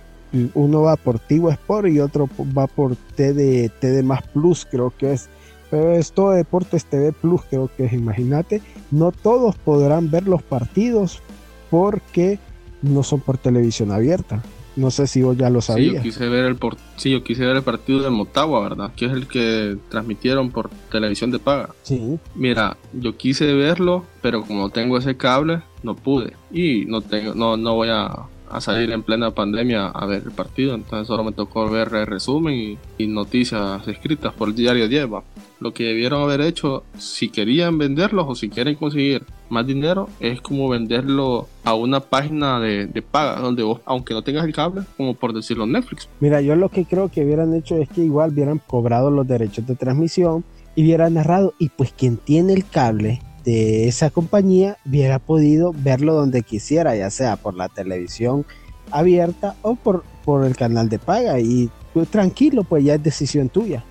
uno 0.54 0.82
va 0.82 0.96
por 0.96 1.20
Tigo 1.20 1.48
Sport 1.48 1.86
y 1.88 2.00
otro 2.00 2.28
va 2.56 2.66
por 2.66 2.96
TD, 2.96 4.02
Más 4.02 4.22
Plus, 4.34 4.66
creo 4.68 4.92
que 4.98 5.12
es 5.12 5.28
pero 5.70 5.92
es 5.92 6.10
todo 6.12 6.30
Deportes 6.30 6.86
TV 6.86 7.12
Plus, 7.12 7.42
creo 7.48 7.70
que 7.76 7.84
es, 7.84 7.92
imagínate, 7.92 8.62
no 8.90 9.12
todos 9.12 9.54
podrán 9.56 10.10
ver 10.10 10.26
los 10.26 10.42
partidos 10.42 11.22
porque 11.70 12.40
no 12.82 13.02
son 13.04 13.20
por 13.20 13.38
televisión 13.38 13.92
abierta. 13.92 14.42
No 14.78 14.92
sé 14.92 15.08
si 15.08 15.22
vos 15.22 15.36
ya 15.36 15.50
lo 15.50 15.60
sabías. 15.60 15.90
Sí, 15.90 15.96
yo 15.96 16.02
quise 16.02 16.28
ver 16.28 16.44
el, 16.44 16.56
por... 16.56 16.76
sí, 16.96 17.10
yo 17.10 17.24
quise 17.24 17.44
ver 17.44 17.56
el 17.56 17.62
partido 17.62 18.00
de 18.00 18.10
Motagua, 18.10 18.60
¿verdad? 18.60 18.92
Que 18.94 19.06
es 19.06 19.12
el 19.12 19.26
que 19.26 19.76
transmitieron 19.88 20.50
por 20.50 20.70
televisión 20.90 21.32
de 21.32 21.40
paga. 21.40 21.70
Sí. 21.82 22.18
Mira, 22.36 22.76
yo 22.92 23.16
quise 23.16 23.52
verlo, 23.54 24.04
pero 24.22 24.42
como 24.42 24.70
tengo 24.70 24.96
ese 24.96 25.16
cable, 25.16 25.62
no 25.82 25.96
pude. 25.96 26.34
Y 26.52 26.84
no 26.86 27.00
tengo, 27.00 27.34
no, 27.34 27.56
no 27.56 27.74
voy 27.74 27.88
a 27.90 28.28
a 28.50 28.60
salir 28.60 28.90
en 28.92 29.02
plena 29.02 29.30
pandemia 29.30 29.88
a 29.88 30.06
ver 30.06 30.22
el 30.24 30.32
partido, 30.32 30.74
entonces 30.74 31.06
solo 31.06 31.24
me 31.24 31.32
tocó 31.32 31.68
ver 31.68 31.88
el 31.94 32.06
resumen 32.06 32.78
y, 32.96 33.06
noticias 33.06 33.86
escritas 33.88 34.32
por 34.32 34.48
el 34.48 34.54
diario 34.54 34.88
Dieva. 34.88 35.22
Lo 35.60 35.72
que 35.72 35.84
debieron 35.84 36.22
haber 36.22 36.40
hecho, 36.40 36.84
si 36.98 37.30
querían 37.30 37.78
venderlos 37.78 38.26
o 38.28 38.34
si 38.34 38.48
quieren 38.48 38.76
conseguir 38.76 39.24
más 39.50 39.66
dinero, 39.66 40.08
es 40.20 40.40
como 40.40 40.68
venderlo 40.68 41.48
a 41.64 41.74
una 41.74 42.00
página 42.00 42.60
de, 42.60 42.86
de 42.86 43.02
paga, 43.02 43.40
donde 43.40 43.62
vos, 43.62 43.80
aunque 43.84 44.14
no 44.14 44.22
tengas 44.22 44.44
el 44.44 44.54
cable, 44.54 44.82
como 44.96 45.14
por 45.14 45.32
decirlo 45.32 45.66
Netflix. 45.66 46.08
Mira, 46.20 46.40
yo 46.40 46.56
lo 46.56 46.68
que 46.68 46.84
creo 46.84 47.08
que 47.08 47.24
hubieran 47.24 47.54
hecho 47.54 47.76
es 47.76 47.88
que 47.88 48.02
igual 48.02 48.32
hubieran 48.32 48.60
cobrado 48.66 49.10
los 49.10 49.26
derechos 49.26 49.66
de 49.66 49.74
transmisión 49.74 50.44
y 50.74 50.84
hubieran 50.84 51.14
narrado, 51.14 51.54
y 51.58 51.70
pues 51.70 51.92
quien 51.92 52.16
tiene 52.16 52.52
el 52.52 52.68
cable 52.68 53.22
de 53.44 53.88
esa 53.88 54.10
compañía 54.10 54.76
hubiera 54.86 55.18
podido 55.18 55.72
verlo 55.74 56.14
donde 56.14 56.42
quisiera, 56.42 56.94
ya 56.94 57.10
sea 57.10 57.36
por 57.36 57.54
la 57.54 57.68
televisión 57.68 58.44
abierta 58.90 59.54
o 59.62 59.74
por, 59.74 60.04
por 60.24 60.44
el 60.44 60.56
canal 60.56 60.88
de 60.88 60.98
paga. 60.98 61.40
Y 61.40 61.70
pues, 61.94 62.08
tranquilo, 62.08 62.64
pues 62.64 62.84
ya 62.84 62.94
es 62.94 63.02
decisión 63.02 63.48
tuya. 63.48 63.84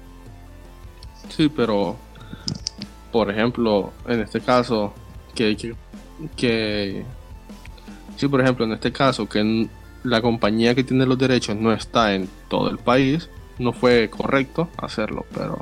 Sí, 1.29 1.49
pero 1.49 1.95
por 3.11 3.31
ejemplo, 3.31 3.91
en 4.07 4.21
este 4.21 4.41
caso, 4.41 4.93
que, 5.38 5.56
que, 5.56 5.76
que 6.36 7.04
sí, 8.17 8.28
por 8.28 8.41
ejemplo, 8.41 8.65
en 8.65 8.73
este 8.73 8.91
caso, 8.91 9.30
que 9.30 9.69
la 10.04 10.21
compañía 10.21 10.73
que 10.73 10.84
tiene 10.84 11.06
los 11.06 11.17
derechos 11.17 11.56
no 11.56 11.71
está 11.71 12.15
en 12.15 12.28
todo 12.50 12.69
el 12.69 12.78
país, 12.80 13.30
no 13.60 13.71
fue 13.71 14.10
correcto 14.10 14.69
hacerlo, 14.78 15.26
pero 15.34 15.60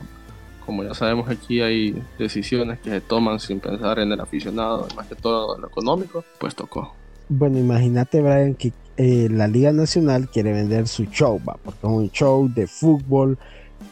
como 0.66 0.84
ya 0.84 0.94
sabemos 0.94 1.30
aquí 1.30 1.62
hay 1.62 2.02
decisiones 2.18 2.80
que 2.80 2.90
se 2.90 3.02
toman 3.02 3.40
sin 3.40 3.60
pensar 3.60 4.00
en 4.00 4.12
el 4.12 4.20
aficionado, 4.20 4.88
más 4.96 5.08
que 5.08 5.16
todo 5.16 5.56
en 5.56 5.62
lo 5.62 5.68
económico, 5.68 6.24
pues 6.40 6.56
tocó. 6.56 6.94
Bueno, 7.30 7.60
imagínate 7.60 8.22
Brian 8.22 8.56
que 8.56 8.72
eh, 8.98 9.28
la 9.30 9.48
Liga 9.48 9.72
Nacional 9.72 10.30
quiere 10.30 10.54
vender 10.54 10.88
su 10.88 11.06
show, 11.06 11.40
va, 11.48 11.58
porque 11.64 11.80
es 11.86 11.94
un 11.94 12.10
show 12.12 12.50
de 12.54 12.66
fútbol, 12.68 13.38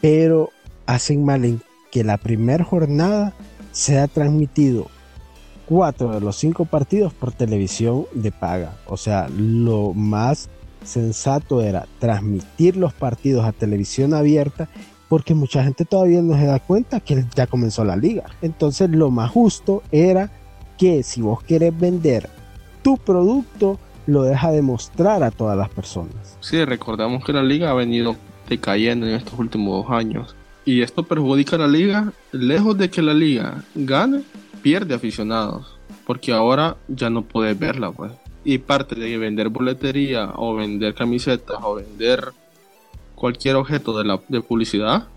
pero 0.02 0.50
hacen 0.86 1.26
mal 1.26 1.46
en 1.46 1.62
que 1.92 2.04
la 2.04 2.18
primera 2.18 2.64
jornada 2.64 3.34
sea 3.72 4.08
transmitido 4.08 4.88
cuatro 5.74 6.12
de 6.12 6.22
los 6.22 6.36
cinco 6.36 6.66
partidos 6.66 7.16
por 7.16 7.32
televisión 7.32 8.06
de 8.14 8.32
paga. 8.32 8.76
O 8.86 8.96
sea, 8.96 9.28
lo 9.36 9.92
más 9.96 10.48
sensato 10.84 11.62
era 11.62 11.88
transmitir 11.98 12.78
los 12.78 12.94
partidos 12.94 13.44
a 13.44 13.54
televisión 13.54 14.14
abierta 14.14 14.70
porque 15.10 15.34
mucha 15.34 15.64
gente 15.64 15.84
todavía 15.84 16.22
no 16.22 16.38
se 16.38 16.46
da 16.46 16.60
cuenta 16.60 17.00
que 17.00 17.26
ya 17.36 17.48
comenzó 17.48 17.84
la 17.84 17.96
liga. 17.96 18.26
Entonces 18.44 18.92
lo 18.92 19.10
más 19.10 19.32
justo 19.32 19.82
era 19.92 20.30
que 20.78 21.02
si 21.02 21.24
vos 21.24 21.42
querés 21.42 21.76
vender 21.76 22.30
tu 22.84 22.98
producto, 22.98 23.80
lo 24.06 24.22
deja 24.22 24.52
de 24.52 24.62
mostrar 24.62 25.24
a 25.24 25.32
todas 25.32 25.58
las 25.58 25.70
personas. 25.70 26.38
Sí, 26.40 26.64
recordamos 26.66 27.26
que 27.26 27.34
la 27.34 27.42
liga 27.42 27.72
ha 27.72 27.74
venido 27.74 28.16
decayendo 28.48 29.08
en 29.08 29.16
estos 29.16 29.40
últimos 29.40 29.84
dos 29.84 29.92
años. 29.92 30.36
Y 30.66 30.84
esto 30.84 31.02
perjudica 31.02 31.56
a 31.56 31.60
la 31.60 31.68
liga, 31.68 32.14
lejos 32.32 32.78
de 32.78 32.92
que 32.92 33.02
la 33.02 33.16
liga 33.16 33.64
gane, 33.74 34.22
pierde 34.64 34.96
aficionados. 34.96 35.78
Porque 36.08 36.34
ahora 36.34 36.78
ya 36.88 37.12
no 37.12 37.22
puedes 37.22 37.58
verla, 37.58 37.92
pues. 37.92 38.12
Y 38.44 38.58
parte 38.58 38.96
de 38.96 39.18
vender 39.18 39.50
boletería 39.50 40.32
o 40.36 40.56
vender 40.56 40.96
camisetas 40.96 41.58
o 41.62 41.76
vender 41.76 42.34
cualquier 43.16 43.56
objeto 43.56 43.98
de, 43.98 44.04
la, 44.04 44.20
de 44.28 44.42
publicidad 44.42 45.08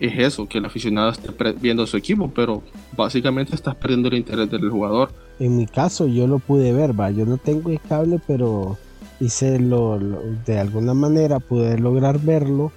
es 0.00 0.18
eso, 0.18 0.48
que 0.48 0.58
el 0.58 0.64
aficionado 0.64 1.10
esté 1.10 1.30
viendo 1.60 1.86
su 1.86 1.96
equipo, 1.96 2.28
pero 2.34 2.62
básicamente 2.96 3.54
estás 3.54 3.76
perdiendo 3.76 4.08
el 4.08 4.14
interés 4.14 4.50
del 4.50 4.68
jugador. 4.70 5.12
En 5.38 5.56
mi 5.56 5.66
caso 5.66 6.06
yo 6.06 6.26
lo 6.26 6.40
pude 6.40 6.72
ver, 6.72 6.98
va, 6.98 7.10
yo 7.10 7.26
no 7.26 7.38
tengo 7.38 7.70
el 7.70 7.80
cable, 7.80 8.20
pero 8.26 8.76
hice 9.20 9.60
lo, 9.60 9.98
de 10.44 10.58
alguna 10.58 10.94
manera 10.94 11.38
pude 11.38 11.78
lograr 11.78 12.18
verlo, 12.18 12.72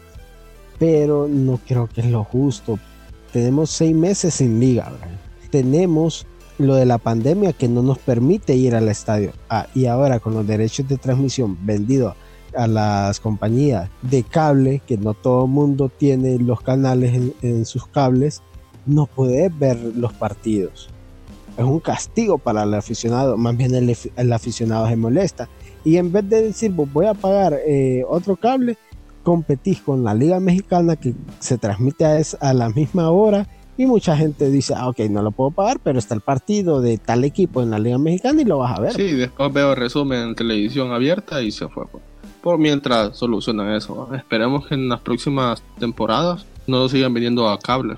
pero 0.77 1.27
no 1.27 1.59
creo 1.67 1.87
que 1.87 2.01
es 2.01 2.07
lo 2.07 2.23
justo. 2.23 2.77
Tenemos 3.33 3.71
seis 3.71 3.95
meses 3.95 4.35
sin 4.35 4.59
liga, 4.59 4.91
tenemos 5.49 6.25
lo 6.57 6.75
de 6.75 6.85
la 6.85 6.97
pandemia 6.97 7.53
que 7.53 7.67
no 7.67 7.81
nos 7.83 7.99
permite 7.99 8.55
ir 8.55 8.75
al 8.75 8.89
estadio. 8.89 9.31
Ah, 9.49 9.67
y 9.75 9.85
ahora 9.85 10.19
con 10.19 10.33
los 10.33 10.47
derechos 10.47 10.87
de 10.87 10.97
transmisión 10.97 11.57
vendidos 11.65 12.15
a 12.55 12.67
las 12.67 13.19
compañías 13.19 13.89
de 14.01 14.23
cable, 14.23 14.81
que 14.85 14.97
no 14.97 15.13
todo 15.13 15.45
el 15.45 15.51
mundo 15.51 15.89
tiene 15.95 16.39
los 16.39 16.61
canales 16.61 17.33
en, 17.41 17.65
sus 17.65 17.85
cables, 17.87 18.41
no 18.85 19.05
puede 19.05 19.49
ver 19.49 19.77
los 19.95 20.13
partidos. 20.13 20.89
Es 21.57 21.63
un 21.63 21.79
castigo 21.79 22.37
para 22.37 22.63
el 22.63 22.73
aficionado, 22.73 23.37
más 23.37 23.55
bien 23.55 23.73
el, 23.75 24.33
aficionado 24.33 24.87
se 24.87 24.95
molesta. 24.95 25.49
Y 25.83 25.97
en 25.97 26.11
vez 26.11 26.27
de 26.29 26.41
decir, 26.43 26.75
pues 26.75 26.91
voy 26.91 27.05
a 27.05 27.13
pagar 27.13 27.57
eh, 27.65 28.03
otro 28.07 28.35
cable, 28.35 28.77
competís 29.23 29.81
con 29.81 30.03
la 30.03 30.13
Liga 30.13 30.39
Mexicana 30.39 30.95
que 30.95 31.13
se 31.39 31.57
transmite 31.57 32.05
a, 32.05 32.19
a 32.39 32.53
la 32.53 32.69
misma 32.69 33.09
hora 33.09 33.47
y 33.77 33.85
mucha 33.85 34.17
gente 34.17 34.49
dice, 34.49 34.73
ah, 34.75 34.89
ok, 34.89 34.99
no 35.09 35.21
lo 35.21 35.31
puedo 35.31 35.51
pagar, 35.51 35.79
pero 35.83 35.99
está 35.99 36.15
el 36.15 36.21
partido 36.21 36.81
de 36.81 36.97
tal 36.97 37.23
equipo 37.23 37.61
en 37.61 37.69
la 37.69 37.79
Liga 37.79 37.97
Mexicana 37.97 38.41
y 38.41 38.45
lo 38.45 38.57
vas 38.57 38.77
a 38.77 38.81
ver. 38.81 38.93
Sí, 38.93 39.13
después 39.13 39.53
veo 39.53 39.75
resumen 39.75 40.29
en 40.29 40.35
televisión 40.35 40.91
abierta 40.91 41.41
y 41.41 41.51
se 41.51 41.67
fue. 41.67 41.85
Pues 41.85 42.03
por 42.41 42.57
mientras 42.57 43.17
solucionan 43.17 43.73
eso. 43.73 44.07
Esperemos 44.15 44.67
que 44.67 44.75
en 44.75 44.87
las 44.87 45.01
próximas 45.01 45.61
temporadas 45.79 46.45
no 46.65 46.87
sigan 46.87 47.13
viniendo 47.13 47.49
a 47.49 47.59
cable. 47.59 47.97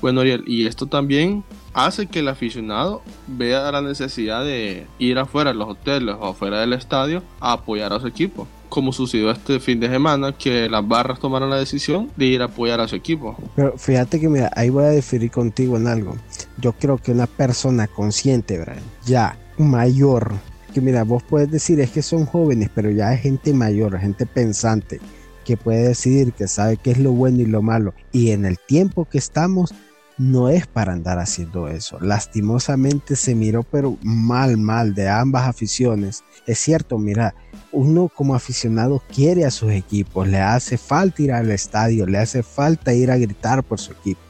Bueno, 0.00 0.20
Ariel, 0.20 0.42
y 0.46 0.66
esto 0.66 0.86
también 0.86 1.44
hace 1.74 2.06
que 2.06 2.20
el 2.20 2.28
aficionado 2.28 3.02
vea 3.26 3.70
la 3.70 3.82
necesidad 3.82 4.44
de 4.44 4.86
ir 4.98 5.18
afuera 5.18 5.52
de 5.52 5.58
los 5.58 5.68
hoteles 5.68 6.14
o 6.18 6.28
afuera 6.28 6.60
del 6.60 6.72
estadio 6.72 7.22
a 7.40 7.52
apoyar 7.52 7.92
a 7.92 8.00
su 8.00 8.06
equipo. 8.06 8.46
Como 8.68 8.92
sucedió 8.92 9.30
este 9.30 9.60
fin 9.60 9.78
de 9.78 9.88
semana, 9.88 10.32
que 10.32 10.68
las 10.68 10.86
barras 10.86 11.20
tomaron 11.20 11.50
la 11.50 11.56
decisión 11.56 12.10
de 12.16 12.26
ir 12.26 12.42
a 12.42 12.46
apoyar 12.46 12.80
a 12.80 12.88
su 12.88 12.96
equipo. 12.96 13.36
Pero 13.54 13.76
fíjate 13.76 14.18
que, 14.18 14.28
mira, 14.28 14.50
ahí 14.56 14.70
voy 14.70 14.84
a 14.84 14.90
diferir 14.90 15.30
contigo 15.30 15.76
en 15.76 15.86
algo. 15.86 16.16
Yo 16.58 16.72
creo 16.72 16.98
que 16.98 17.12
una 17.12 17.26
persona 17.26 17.86
consciente, 17.86 18.64
ya 19.04 19.38
mayor, 19.58 20.32
porque 20.74 20.80
mira, 20.80 21.04
vos 21.04 21.22
puedes 21.22 21.52
decir 21.52 21.78
es 21.78 21.90
que 21.90 22.02
son 22.02 22.26
jóvenes, 22.26 22.68
pero 22.74 22.90
ya 22.90 23.14
es 23.14 23.20
gente 23.20 23.52
mayor, 23.52 23.96
gente 23.96 24.26
pensante, 24.26 25.00
que 25.44 25.56
puede 25.56 25.86
decidir, 25.86 26.32
que 26.32 26.48
sabe 26.48 26.78
qué 26.78 26.90
es 26.90 26.98
lo 26.98 27.12
bueno 27.12 27.42
y 27.42 27.46
lo 27.46 27.62
malo. 27.62 27.94
Y 28.10 28.32
en 28.32 28.44
el 28.44 28.58
tiempo 28.58 29.04
que 29.04 29.18
estamos, 29.18 29.72
no 30.16 30.48
es 30.48 30.66
para 30.66 30.92
andar 30.92 31.18
haciendo 31.18 31.68
eso. 31.68 31.98
Lastimosamente 32.00 33.16
se 33.16 33.34
miró, 33.34 33.62
pero 33.64 33.98
mal, 34.02 34.56
mal 34.56 34.94
de 34.94 35.08
ambas 35.08 35.48
aficiones. 35.48 36.22
Es 36.46 36.58
cierto, 36.58 36.98
mira, 36.98 37.34
uno 37.72 38.08
como 38.14 38.34
aficionado 38.34 39.02
quiere 39.12 39.44
a 39.44 39.50
sus 39.50 39.72
equipos, 39.72 40.28
le 40.28 40.38
hace 40.38 40.78
falta 40.78 41.22
ir 41.22 41.32
al 41.32 41.50
estadio, 41.50 42.06
le 42.06 42.18
hace 42.18 42.42
falta 42.42 42.94
ir 42.94 43.10
a 43.10 43.16
gritar 43.16 43.62
por 43.64 43.80
su 43.80 43.92
equipo. 43.92 44.20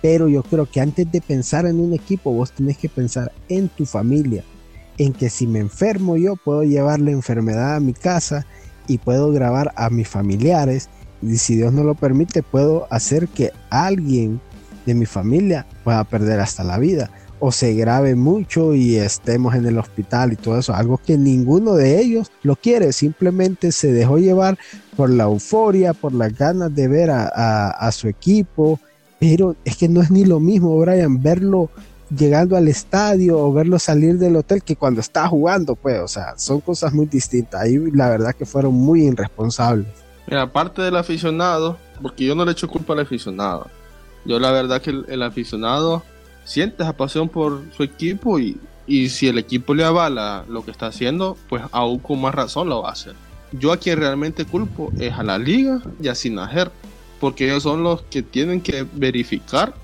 Pero 0.00 0.28
yo 0.28 0.42
creo 0.42 0.66
que 0.68 0.80
antes 0.80 1.10
de 1.10 1.20
pensar 1.20 1.66
en 1.66 1.78
un 1.78 1.92
equipo, 1.92 2.32
vos 2.32 2.50
tenés 2.50 2.76
que 2.76 2.88
pensar 2.88 3.30
en 3.48 3.68
tu 3.68 3.86
familia, 3.86 4.42
en 4.98 5.12
que 5.12 5.30
si 5.30 5.46
me 5.46 5.60
enfermo 5.60 6.16
yo 6.16 6.34
puedo 6.34 6.64
llevar 6.64 7.00
la 7.00 7.12
enfermedad 7.12 7.76
a 7.76 7.80
mi 7.80 7.92
casa 7.92 8.44
y 8.88 8.98
puedo 8.98 9.30
grabar 9.30 9.72
a 9.76 9.90
mis 9.90 10.08
familiares 10.08 10.88
y 11.22 11.36
si 11.36 11.54
Dios 11.54 11.72
no 11.72 11.84
lo 11.84 11.94
permite 11.94 12.42
puedo 12.42 12.88
hacer 12.90 13.28
que 13.28 13.52
alguien 13.70 14.40
de 14.86 14.94
mi 14.94 15.06
familia 15.06 15.66
pueda 15.84 16.04
perder 16.04 16.40
hasta 16.40 16.64
la 16.64 16.78
vida 16.78 17.10
o 17.44 17.50
se 17.50 17.74
grave 17.74 18.14
mucho 18.14 18.72
y 18.72 18.94
estemos 18.94 19.56
en 19.56 19.66
el 19.66 19.76
hospital 19.76 20.32
y 20.32 20.36
todo 20.36 20.60
eso, 20.60 20.76
algo 20.76 20.96
que 21.04 21.18
ninguno 21.18 21.74
de 21.74 22.00
ellos 22.00 22.30
lo 22.44 22.54
quiere, 22.54 22.92
simplemente 22.92 23.72
se 23.72 23.92
dejó 23.92 24.18
llevar 24.18 24.56
por 24.96 25.10
la 25.10 25.24
euforia, 25.24 25.92
por 25.92 26.14
las 26.14 26.38
ganas 26.38 26.72
de 26.72 26.86
ver 26.86 27.10
a, 27.10 27.90
su 27.90 28.06
equipo, 28.06 28.78
pero 29.18 29.56
es 29.64 29.76
que 29.76 29.88
no 29.88 30.00
es 30.02 30.12
ni 30.12 30.24
lo 30.24 30.38
mismo, 30.38 30.78
Brian, 30.78 31.20
verlo 31.20 31.68
llegando 32.16 32.56
al 32.56 32.68
estadio 32.68 33.36
o 33.40 33.52
verlo 33.52 33.80
salir 33.80 34.18
del 34.18 34.36
hotel 34.36 34.62
que 34.62 34.76
cuando 34.76 35.00
está 35.00 35.26
jugando, 35.26 35.74
pues, 35.74 35.98
o 35.98 36.06
sea, 36.06 36.34
son 36.36 36.60
cosas 36.60 36.92
muy 36.92 37.06
distintas. 37.06 37.62
Ahí 37.62 37.76
la 37.92 38.08
verdad 38.08 38.36
que 38.36 38.46
fueron 38.46 38.74
muy 38.74 39.06
irresponsables. 39.06 39.88
Mira, 40.28 40.42
aparte 40.42 40.80
del 40.80 40.94
aficionado, 40.94 41.76
porque 42.00 42.24
yo 42.24 42.36
no 42.36 42.44
le 42.44 42.52
echo 42.52 42.68
culpa 42.68 42.92
al 42.92 43.00
aficionado, 43.00 43.66
yo 44.24 44.38
la 44.38 44.50
verdad 44.50 44.80
que 44.80 44.90
el, 44.90 45.22
aficionado 45.22 46.02
siente 46.44 46.82
esa 46.82 46.96
pasión 46.96 47.28
por 47.28 47.62
su 47.76 47.82
equipo 47.82 48.38
y, 48.38 48.58
si 49.08 49.28
el 49.28 49.38
equipo 49.38 49.74
le 49.74 49.84
avala 49.84 50.44
lo 50.48 50.64
que 50.64 50.70
está 50.70 50.86
haciendo, 50.86 51.36
pues 51.48 51.62
aún 51.72 51.98
con 51.98 52.20
más 52.20 52.34
razón 52.34 52.68
lo 52.68 52.82
va 52.82 52.90
a 52.90 52.92
hacer. 52.92 53.14
Yo 53.52 53.72
a 53.72 53.76
quien 53.76 53.98
realmente 53.98 54.44
culpo 54.44 54.92
es 54.98 55.12
a 55.12 55.22
la 55.22 55.38
liga 55.38 55.80
y 56.00 56.08
a 56.08 56.14
Sinajer, 56.14 56.70
porque 57.20 57.46
ellos 57.46 57.62
son 57.62 57.82
los 57.82 58.02
que 58.02 58.22
tienen 58.22 58.60
que 58.60 58.86
verificar 58.92 59.74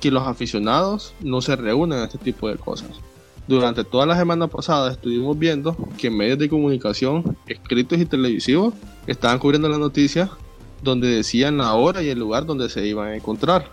que 0.00 0.10
los 0.10 0.26
aficionados 0.26 1.14
no 1.20 1.40
se 1.40 1.54
reúnen 1.54 2.00
a 2.00 2.04
este 2.04 2.18
tipo 2.18 2.48
de 2.48 2.56
cosas. 2.56 2.90
Durante 3.46 3.84
toda 3.84 4.06
la 4.06 4.16
semana 4.16 4.46
pasada 4.46 4.92
estuvimos 4.92 5.38
viendo 5.38 5.76
que 5.98 6.10
medios 6.10 6.38
de 6.38 6.48
comunicación 6.48 7.36
escritos 7.46 7.98
y 7.98 8.06
televisivos 8.06 8.74
estaban 9.06 9.38
cubriendo 9.38 9.68
la 9.68 9.78
noticia 9.78 10.30
donde 10.82 11.08
decían 11.08 11.58
la 11.58 11.74
hora 11.74 12.02
y 12.02 12.08
el 12.08 12.18
lugar 12.18 12.46
donde 12.46 12.68
se 12.68 12.86
iban 12.86 13.08
a 13.08 13.16
encontrar. 13.16 13.66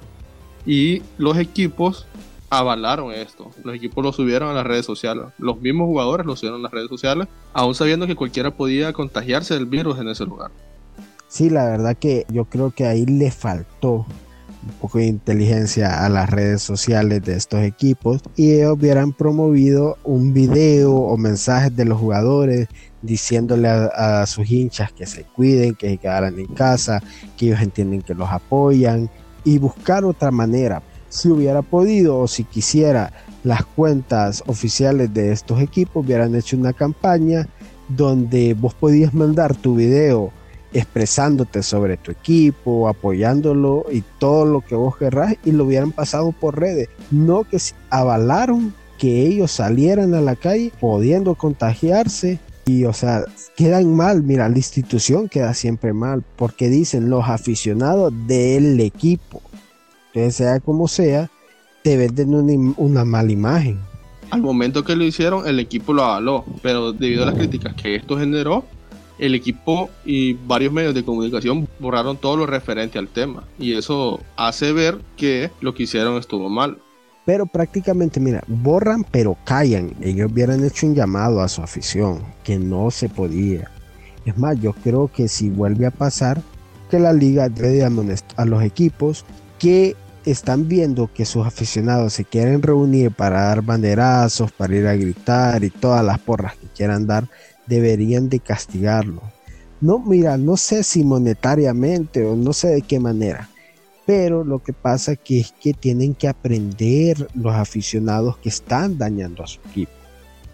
Y 0.66 1.02
los 1.18 1.38
equipos 1.38 2.06
avalaron 2.50 3.12
esto. 3.12 3.52
Los 3.64 3.76
equipos 3.76 4.04
lo 4.04 4.12
subieron 4.12 4.50
a 4.50 4.54
las 4.54 4.66
redes 4.66 4.86
sociales. 4.86 5.26
Los 5.38 5.62
mismos 5.62 5.88
jugadores 5.88 6.26
lo 6.26 6.36
subieron 6.36 6.62
a 6.62 6.64
las 6.64 6.72
redes 6.72 6.90
sociales, 6.90 7.28
aún 7.54 7.76
sabiendo 7.76 8.08
que 8.08 8.16
cualquiera 8.16 8.52
podía 8.52 8.94
contagiarse 8.94 9.54
del 9.54 9.66
virus 9.66 10.00
en 10.00 10.10
ese 10.10 10.26
lugar. 10.26 10.52
Sí, 11.28 11.50
la 11.50 11.66
verdad 11.66 11.96
que 11.96 12.26
yo 12.30 12.46
creo 12.46 12.72
que 12.72 12.86
ahí 12.88 13.06
le 13.06 13.30
faltó 13.30 14.06
un 14.64 14.74
poco 14.82 14.98
de 14.98 15.06
inteligencia 15.06 16.06
a 16.06 16.10
las 16.10 16.30
redes 16.30 16.62
sociales 16.62 17.24
de 17.24 17.36
estos 17.36 17.62
equipos 17.62 18.22
y 18.36 18.54
ellos 18.54 18.74
hubieran 18.74 19.14
promovido 19.14 19.98
un 20.04 20.34
video 20.34 20.96
o 20.96 21.18
mensajes 21.18 21.76
de 21.76 21.86
los 21.86 22.00
jugadores 22.00 22.68
diciéndole 23.02 23.68
a, 23.68 24.26
sus 24.26 24.50
hinchas 24.50 24.92
que 24.92 25.06
se 25.06 25.24
cuiden, 25.24 25.76
que 25.76 25.90
se 25.90 25.98
quedaran 25.98 26.38
en 26.38 26.48
casa, 26.48 27.02
que 27.38 27.48
ellos 27.48 27.62
entienden 27.62 28.02
que 28.02 28.14
los 28.14 28.30
apoyan 28.30 29.10
y 29.44 29.58
buscar 29.58 30.06
otra 30.06 30.32
manera. 30.32 30.82
Si 31.10 31.30
hubiera 31.30 31.62
podido 31.62 32.20
o 32.20 32.28
si 32.28 32.44
quisiera, 32.44 33.12
las 33.44 33.66
cuentas 33.66 34.44
oficiales 34.48 35.14
de 35.14 35.32
estos 35.32 35.62
equipos 35.62 36.06
hubieran 36.06 36.36
hecho 36.36 36.58
una 36.58 36.74
campaña 36.74 37.48
donde 37.88 38.54
vos 38.54 38.74
podías 38.74 39.14
mandar 39.14 39.56
tu 39.56 39.76
video 39.76 40.32
expresándote 40.72 41.64
sobre 41.64 41.98
tu 41.98 42.12
equipo, 42.12 42.88
apoyándolo 42.88 43.86
y 43.92 44.04
todo 44.20 44.46
lo 44.46 44.62
que 44.62 44.76
vos 44.76 44.98
querrás 44.98 45.36
y 45.44 45.52
lo 45.52 45.66
hubieran 45.66 45.92
pasado 45.92 46.32
por 46.32 46.60
redes. 46.60 46.90
No 47.10 47.44
que 47.44 47.58
avalaron 47.90 48.74
que 49.00 49.26
ellos 49.26 49.52
salieran 49.52 50.14
a 50.14 50.22
la 50.22 50.36
calle 50.36 50.72
pudiendo 50.80 51.34
contagiarse 51.36 52.38
y 52.70 52.86
o 52.86 52.94
sea, 52.94 53.26
quedan 53.56 53.96
mal, 53.96 54.22
mira, 54.22 54.48
la 54.48 54.58
institución 54.58 55.28
queda 55.28 55.56
siempre 55.56 55.92
mal 55.92 56.24
porque 56.36 56.70
dicen 56.70 57.10
los 57.10 57.28
aficionados 57.28 58.14
del 58.28 58.80
equipo. 58.80 59.42
Entonces, 60.08 60.36
sea 60.36 60.60
como 60.60 60.88
sea, 60.88 61.32
te 61.84 61.98
venden 61.98 62.36
una, 62.36 62.74
una 62.78 63.06
mala 63.06 63.32
imagen. 63.32 63.80
Al 64.30 64.42
momento 64.42 64.84
que 64.84 64.96
lo 64.96 65.04
hicieron, 65.04 65.48
el 65.48 65.60
equipo 65.60 65.94
lo 65.94 66.04
avaló, 66.04 66.46
pero 66.62 66.94
debido 66.94 67.24
a 67.24 67.28
las 67.28 67.36
críticas 67.36 67.74
que 67.74 67.96
esto 67.96 68.20
generó, 68.20 68.66
el 69.18 69.34
equipo 69.34 69.90
y 70.06 70.34
varios 70.34 70.72
medios 70.72 70.94
de 70.94 71.04
comunicación 71.04 71.68
borraron 71.80 72.18
todo 72.18 72.38
lo 72.38 72.46
referente 72.46 73.00
al 73.00 73.08
tema. 73.08 73.44
Y 73.58 73.74
eso 73.74 74.20
hace 74.38 74.74
ver 74.74 75.00
que 75.18 75.50
lo 75.62 75.74
que 75.74 75.84
hicieron 75.84 76.18
estuvo 76.18 76.50
mal. 76.50 76.78
Pero 77.30 77.46
prácticamente, 77.46 78.20
mira, 78.20 78.44
borran 78.48 79.04
pero 79.04 79.38
callan. 79.46 79.94
Ellos 80.02 80.32
hubieran 80.32 80.66
hecho 80.66 80.88
un 80.88 80.96
llamado 80.96 81.42
a 81.42 81.48
su 81.48 81.62
afición, 81.62 82.24
que 82.44 82.58
no 82.58 82.90
se 82.90 83.08
podía. 83.08 83.70
Es 84.26 84.36
más, 84.36 84.60
yo 84.60 84.74
creo 84.74 85.12
que 85.14 85.28
si 85.28 85.52
vuelve 85.52 85.86
a 85.86 85.92
pasar, 85.92 86.42
que 86.90 86.98
la 86.98 87.14
liga 87.14 87.48
debe 87.48 87.84
a 87.84 88.46
los 88.46 88.64
equipos 88.64 89.26
que 89.60 89.96
están 90.26 90.68
viendo 90.68 91.14
que 91.14 91.24
sus 91.24 91.46
aficionados 91.46 92.14
se 92.14 92.26
quieren 92.26 92.64
reunir 92.64 93.12
para 93.12 93.42
dar 93.44 93.62
banderazos, 93.62 94.52
para 94.52 94.76
ir 94.76 94.88
a 94.88 94.96
gritar 94.96 95.64
y 95.64 95.70
todas 95.70 96.04
las 96.04 96.18
porras 96.18 96.56
que 96.56 96.66
quieran 96.76 97.06
dar, 97.06 97.28
deberían 97.68 98.28
de 98.28 98.40
castigarlo. 98.40 99.22
No, 99.82 100.00
mira, 100.00 100.36
no 100.38 100.58
sé 100.58 100.82
si 100.82 101.04
monetariamente 101.04 102.26
o 102.26 102.36
no 102.36 102.54
sé 102.54 102.70
de 102.70 102.82
qué 102.82 103.00
manera, 103.00 103.50
pero 104.10 104.44
lo 104.44 104.58
que 104.58 104.74
pasa 104.74 105.16
que 105.16 105.40
es 105.40 105.52
que 105.52 105.72
tienen 105.72 106.16
que 106.16 106.28
aprender 106.28 107.28
los 107.36 107.54
aficionados 107.54 108.38
que 108.38 108.50
están 108.50 108.98
dañando 108.98 109.44
a 109.44 109.48
su 109.48 109.60
equipo. 109.70 109.92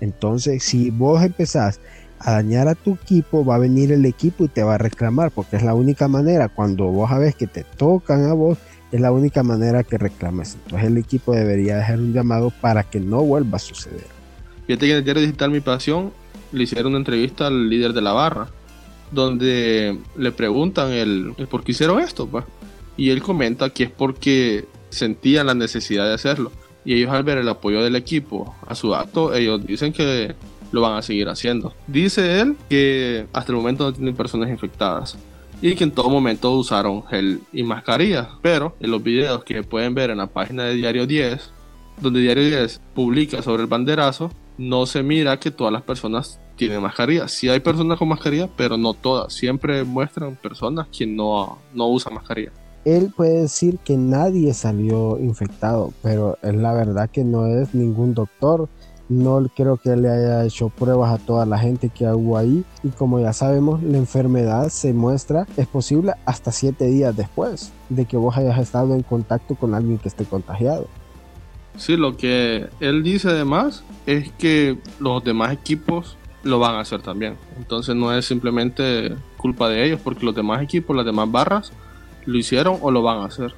Entonces, 0.02 0.62
si 0.62 0.90
vos 0.90 1.24
empezás 1.24 1.80
a 2.20 2.34
dañar 2.34 2.68
a 2.68 2.76
tu 2.76 2.96
equipo, 2.96 3.46
va 3.46 3.56
a 3.56 3.60
venir 3.60 3.94
el 3.94 4.06
equipo 4.06 4.44
y 4.44 4.50
te 4.50 4.62
va 4.62 4.76
a 4.76 4.78
reclamar, 4.78 5.32
porque 5.32 5.56
es 5.56 5.64
la 5.64 5.74
única 5.74 6.10
manera, 6.10 6.50
cuando 6.50 6.88
vos 6.88 7.10
sabes 7.10 7.34
que 7.34 7.48
te 7.48 7.64
tocan 7.64 8.26
a 8.26 8.34
vos, 8.34 8.58
es 8.92 9.00
la 9.00 9.14
única 9.14 9.42
manera 9.42 9.84
que 9.84 9.98
reclames. 9.98 10.56
Entonces 10.56 10.90
el 10.90 10.98
equipo 10.98 11.34
debería 11.34 11.78
dejar 11.78 12.00
un 12.00 12.12
llamado 12.12 12.52
para 12.60 12.84
que 12.84 13.00
no 13.00 13.22
vuelva 13.22 13.56
a 13.56 13.60
suceder. 13.60 14.08
Fíjate 14.68 14.86
que 14.86 14.98
en 14.98 15.18
el 15.18 15.24
digital 15.28 15.52
Mi 15.52 15.62
Pasión 15.62 16.12
le 16.52 16.64
hicieron 16.64 16.88
una 16.88 16.98
entrevista 16.98 17.48
al 17.48 17.70
líder 17.70 17.94
de 17.94 18.02
la 18.02 18.12
barra, 18.12 18.50
donde 19.14 19.98
le 20.18 20.32
preguntan 20.34 20.90
por 21.50 21.64
qué 21.64 21.72
hicieron 21.72 22.02
esto, 22.02 22.28
pues. 22.28 22.44
Y 22.98 23.10
él 23.10 23.22
comenta 23.22 23.70
que 23.70 23.84
es 23.86 23.92
porque 23.92 24.66
sentían 24.90 25.48
la 25.48 25.54
necesidad 25.54 26.06
de 26.06 26.14
hacerlo. 26.14 26.52
Y 26.84 26.94
ellos 26.94 27.12
al 27.12 27.24
ver 27.24 27.40
el 27.40 27.50
apoyo 27.50 27.82
del 27.82 27.96
equipo 27.96 28.56
a 28.68 28.76
su 28.76 28.94
acto, 28.94 29.34
ellos 29.34 29.66
dicen 29.66 29.92
que 29.92 30.36
lo 30.72 30.82
van 30.82 30.98
a 30.98 31.02
seguir 31.02 31.28
haciendo. 31.30 31.74
Dice 31.88 32.42
él 32.42 32.56
que 32.70 33.26
hasta 33.34 33.52
el 33.52 33.58
momento 33.58 33.86
no 33.86 33.94
tienen 33.94 34.16
personas 34.16 34.50
infectadas 34.50 35.18
y 35.62 35.76
que 35.76 35.84
en 35.84 35.92
todo 35.92 36.10
momento 36.10 36.52
usaron 36.52 37.04
gel 37.08 37.42
y 37.52 37.64
mascarilla. 37.64 38.30
Pero 38.42 38.76
en 38.80 38.92
los 38.92 39.02
videos 39.02 39.44
que 39.44 39.64
pueden 39.64 39.96
ver 39.96 40.10
en 40.10 40.18
la 40.18 40.28
página 40.28 40.64
de 40.66 40.76
Diario 40.76 41.08
10, 41.08 41.52
donde 42.02 42.20
Diario 42.20 42.44
10 42.44 42.82
publica 42.94 43.42
sobre 43.42 43.64
el 43.64 43.68
banderazo, 43.68 44.32
no 44.58 44.86
se 44.86 45.04
mira 45.04 45.40
que 45.40 45.52
todas 45.52 45.74
las 45.74 45.82
personas 45.82 46.40
tienen 46.56 46.82
mascarilla. 46.82 47.28
Sí 47.28 47.50
hay 47.50 47.60
personas 47.60 47.98
con 47.98 48.08
mascarilla, 48.08 48.50
pero 48.56 48.78
no 48.78 48.94
todas. 48.94 49.34
Siempre 49.34 49.84
muestran 49.84 50.36
personas 50.36 50.88
que 50.96 51.06
no, 51.06 51.60
no 51.74 51.88
usan 51.88 52.14
mascarilla. 52.14 52.52
Él 52.86 53.12
puede 53.16 53.42
decir 53.42 53.80
que 53.84 53.98
nadie 53.98 54.54
salió 54.54 55.20
infectado, 55.20 55.92
pero 56.04 56.38
es 56.44 56.54
la 56.54 56.72
verdad 56.72 57.10
que 57.10 57.24
no 57.24 57.48
es 57.48 57.74
ningún 57.74 58.14
doctor. 58.14 58.70
No 59.10 59.44
creo 59.56 59.78
que 59.78 59.96
le 59.96 60.10
haya 60.10 60.46
hecho 60.46 60.70
pruebas 60.70 61.14
a 61.14 61.24
toda 61.24 61.46
la 61.46 61.58
gente 61.58 61.90
que 61.90 62.06
hubo 62.08 62.38
ahí. 62.38 62.64
Y 62.84 62.90
como 62.90 63.20
ya 63.20 63.34
sabemos, 63.34 63.82
la 63.84 63.98
enfermedad 63.98 64.70
se 64.70 64.94
muestra, 64.94 65.48
es 65.58 65.68
posible 65.68 66.14
hasta 66.26 66.52
siete 66.52 66.86
días 66.86 67.16
después 67.16 67.72
de 67.90 68.06
que 68.06 68.18
vos 68.18 68.38
hayas 68.38 68.60
estado 68.60 68.94
en 68.94 69.02
contacto 69.02 69.56
con 69.56 69.74
alguien 69.74 69.98
que 69.98 70.08
esté 70.08 70.26
contagiado. 70.26 70.88
Sí, 71.78 71.98
lo 71.98 72.16
que 72.16 72.68
él 72.80 73.04
dice 73.04 73.30
además 73.30 73.84
es 74.06 74.32
que 74.34 74.78
los 75.00 75.24
demás 75.24 75.54
equipos 75.54 76.18
lo 76.44 76.60
van 76.60 76.76
a 76.76 76.82
hacer 76.82 77.02
también. 77.02 77.36
Entonces 77.58 77.96
no 77.96 78.16
es 78.16 78.26
simplemente 78.26 79.16
culpa 79.38 79.70
de 79.70 79.86
ellos, 79.86 80.00
porque 80.04 80.26
los 80.26 80.36
demás 80.36 80.62
equipos, 80.62 80.96
las 80.96 81.06
demás 81.06 81.30
barras, 81.32 81.72
lo 82.26 82.38
hicieron 82.38 82.78
o 82.82 82.92
lo 82.92 83.02
van 83.02 83.20
a 83.20 83.26
hacer. 83.26 83.54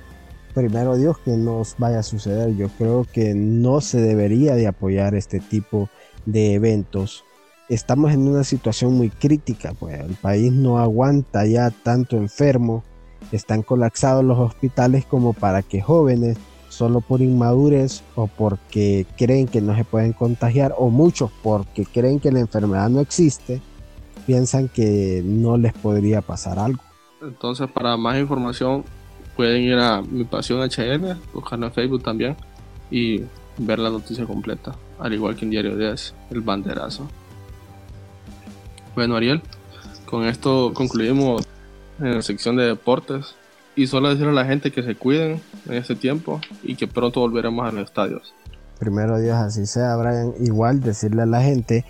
Primero 0.54 0.98
Dios 0.98 1.18
que 1.20 1.38
nos 1.38 1.76
vaya 1.78 2.00
a 2.00 2.04
suceder. 2.04 2.56
Yo 2.56 2.70
creo 2.70 3.06
que 3.12 3.34
no 3.36 3.82
se 3.82 4.02
debería 4.02 4.56
de 4.56 4.68
apoyar 4.68 5.14
este 5.16 5.40
tipo 5.40 5.90
de 6.26 6.54
eventos, 6.54 7.24
estamos 7.70 8.12
en 8.12 8.28
una 8.28 8.44
situación 8.44 8.94
muy 8.94 9.10
crítica, 9.10 9.74
pues 9.78 10.00
el 10.00 10.16
país 10.16 10.52
no 10.52 10.78
aguanta 10.80 11.46
ya 11.46 11.70
tanto 11.70 12.18
enfermo, 12.18 12.84
están 13.32 13.62
colapsados 13.62 14.24
los 14.24 14.38
hospitales 14.38 15.06
como 15.06 15.34
para 15.34 15.62
que 15.62 15.82
jóvenes, 15.82 16.38
solo 16.70 17.02
por 17.02 17.22
inmadurez 17.22 18.04
o 18.16 18.28
porque 18.28 19.06
creen 19.18 19.48
que 19.48 19.62
no 19.62 19.76
se 19.76 19.84
pueden 19.84 20.14
contagiar, 20.14 20.74
o 20.78 20.90
muchos 20.90 21.32
porque 21.42 21.86
creen 21.86 22.20
que 22.20 22.32
la 22.32 22.40
enfermedad 22.40 22.90
no 22.90 23.00
existe, 23.00 23.62
piensan 24.26 24.68
que 24.68 25.22
no 25.26 25.58
les 25.58 25.74
podría 25.74 26.22
pasar 26.22 26.60
algo. 26.60 26.84
Entonces, 27.22 27.70
para 27.70 27.98
más 27.98 28.18
información, 28.18 28.84
pueden 29.36 29.64
ir 29.64 29.78
a 29.78 30.02
Mi 30.02 30.24
Pasión 30.24 30.60
HN, 30.62 31.20
buscarlo 31.34 31.68
en 31.68 31.72
Facebook 31.72 32.04
también 32.04 32.36
y 32.92 33.24
ver 33.58 33.80
la 33.80 33.90
noticia 33.90 34.26
completa, 34.26 34.76
al 35.00 35.14
igual 35.14 35.36
que 35.36 35.46
en 35.46 35.52
Diario 35.52 35.76
10, 35.76 36.14
el 36.32 36.42
banderazo. 36.42 37.08
Bueno, 38.96 39.16
Ariel, 39.16 39.42
con 40.06 40.26
esto 40.26 40.72
concluimos 40.74 41.44
en 42.00 42.16
la 42.16 42.22
sección 42.22 42.56
de 42.56 42.66
deportes 42.66 43.36
y 43.76 43.88
solo 43.88 44.10
decirle 44.10 44.32
a 44.32 44.34
la 44.34 44.46
gente 44.46 44.72
que 44.72 44.84
se 44.84 44.96
cuiden 44.96 45.42
en 45.68 45.74
este 45.74 45.96
tiempo 45.96 46.42
y 46.64 46.76
que 46.76 46.88
pronto 46.88 47.20
volveremos 47.20 47.68
a 47.68 47.72
los 47.72 47.86
estadios. 47.86 48.34
Primero 48.80 49.20
Dios, 49.20 49.36
así 49.36 49.66
sea, 49.66 49.96
Brian. 49.96 50.34
Igual 50.40 50.82
decirle 50.82 51.24
a 51.24 51.26
la 51.26 51.42
gente 51.42 51.86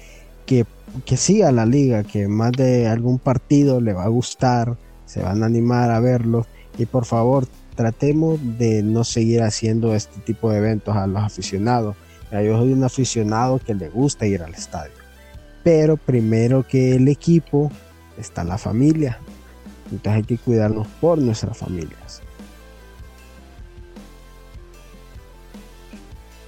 que, 0.46 0.66
que 1.06 1.18
siga 1.18 1.52
la 1.52 1.66
liga, 1.66 2.04
que 2.04 2.28
más 2.28 2.52
de 2.54 2.88
algún 2.88 3.20
partido 3.20 3.80
le 3.82 3.94
va 3.94 4.04
a 4.04 4.10
gustar, 4.10 4.78
se 5.08 5.24
van 5.24 5.42
a 5.42 5.48
animar 5.48 5.90
a 5.90 6.00
verlo 6.00 6.46
y 6.78 6.86
por 6.86 7.06
favor 7.06 7.48
tratemos 7.76 8.40
de 8.60 8.84
no 8.84 9.04
seguir 9.04 9.42
haciendo 9.42 9.96
este 9.96 10.20
tipo 10.22 10.52
de 10.52 10.60
eventos 10.60 10.96
a 10.96 11.08
los 11.08 11.24
aficionados. 11.24 11.96
Yo 12.32 12.60
soy 12.60 12.74
un 12.74 12.84
aficionado 12.84 13.60
que 13.60 13.74
le 13.74 13.90
gusta 13.90 14.28
ir 14.28 14.44
al 14.44 14.54
estadio 14.54 14.98
pero 15.68 15.98
primero 15.98 16.66
que 16.66 16.96
el 16.96 17.10
equipo 17.10 17.70
está 18.18 18.46
la 18.46 18.58
familia. 18.58 19.20
Entonces 19.92 20.14
hay 20.14 20.24
que 20.24 20.38
cuidarnos 20.38 20.88
por 21.02 21.18
nuestras 21.18 21.58
familias. 21.58 22.22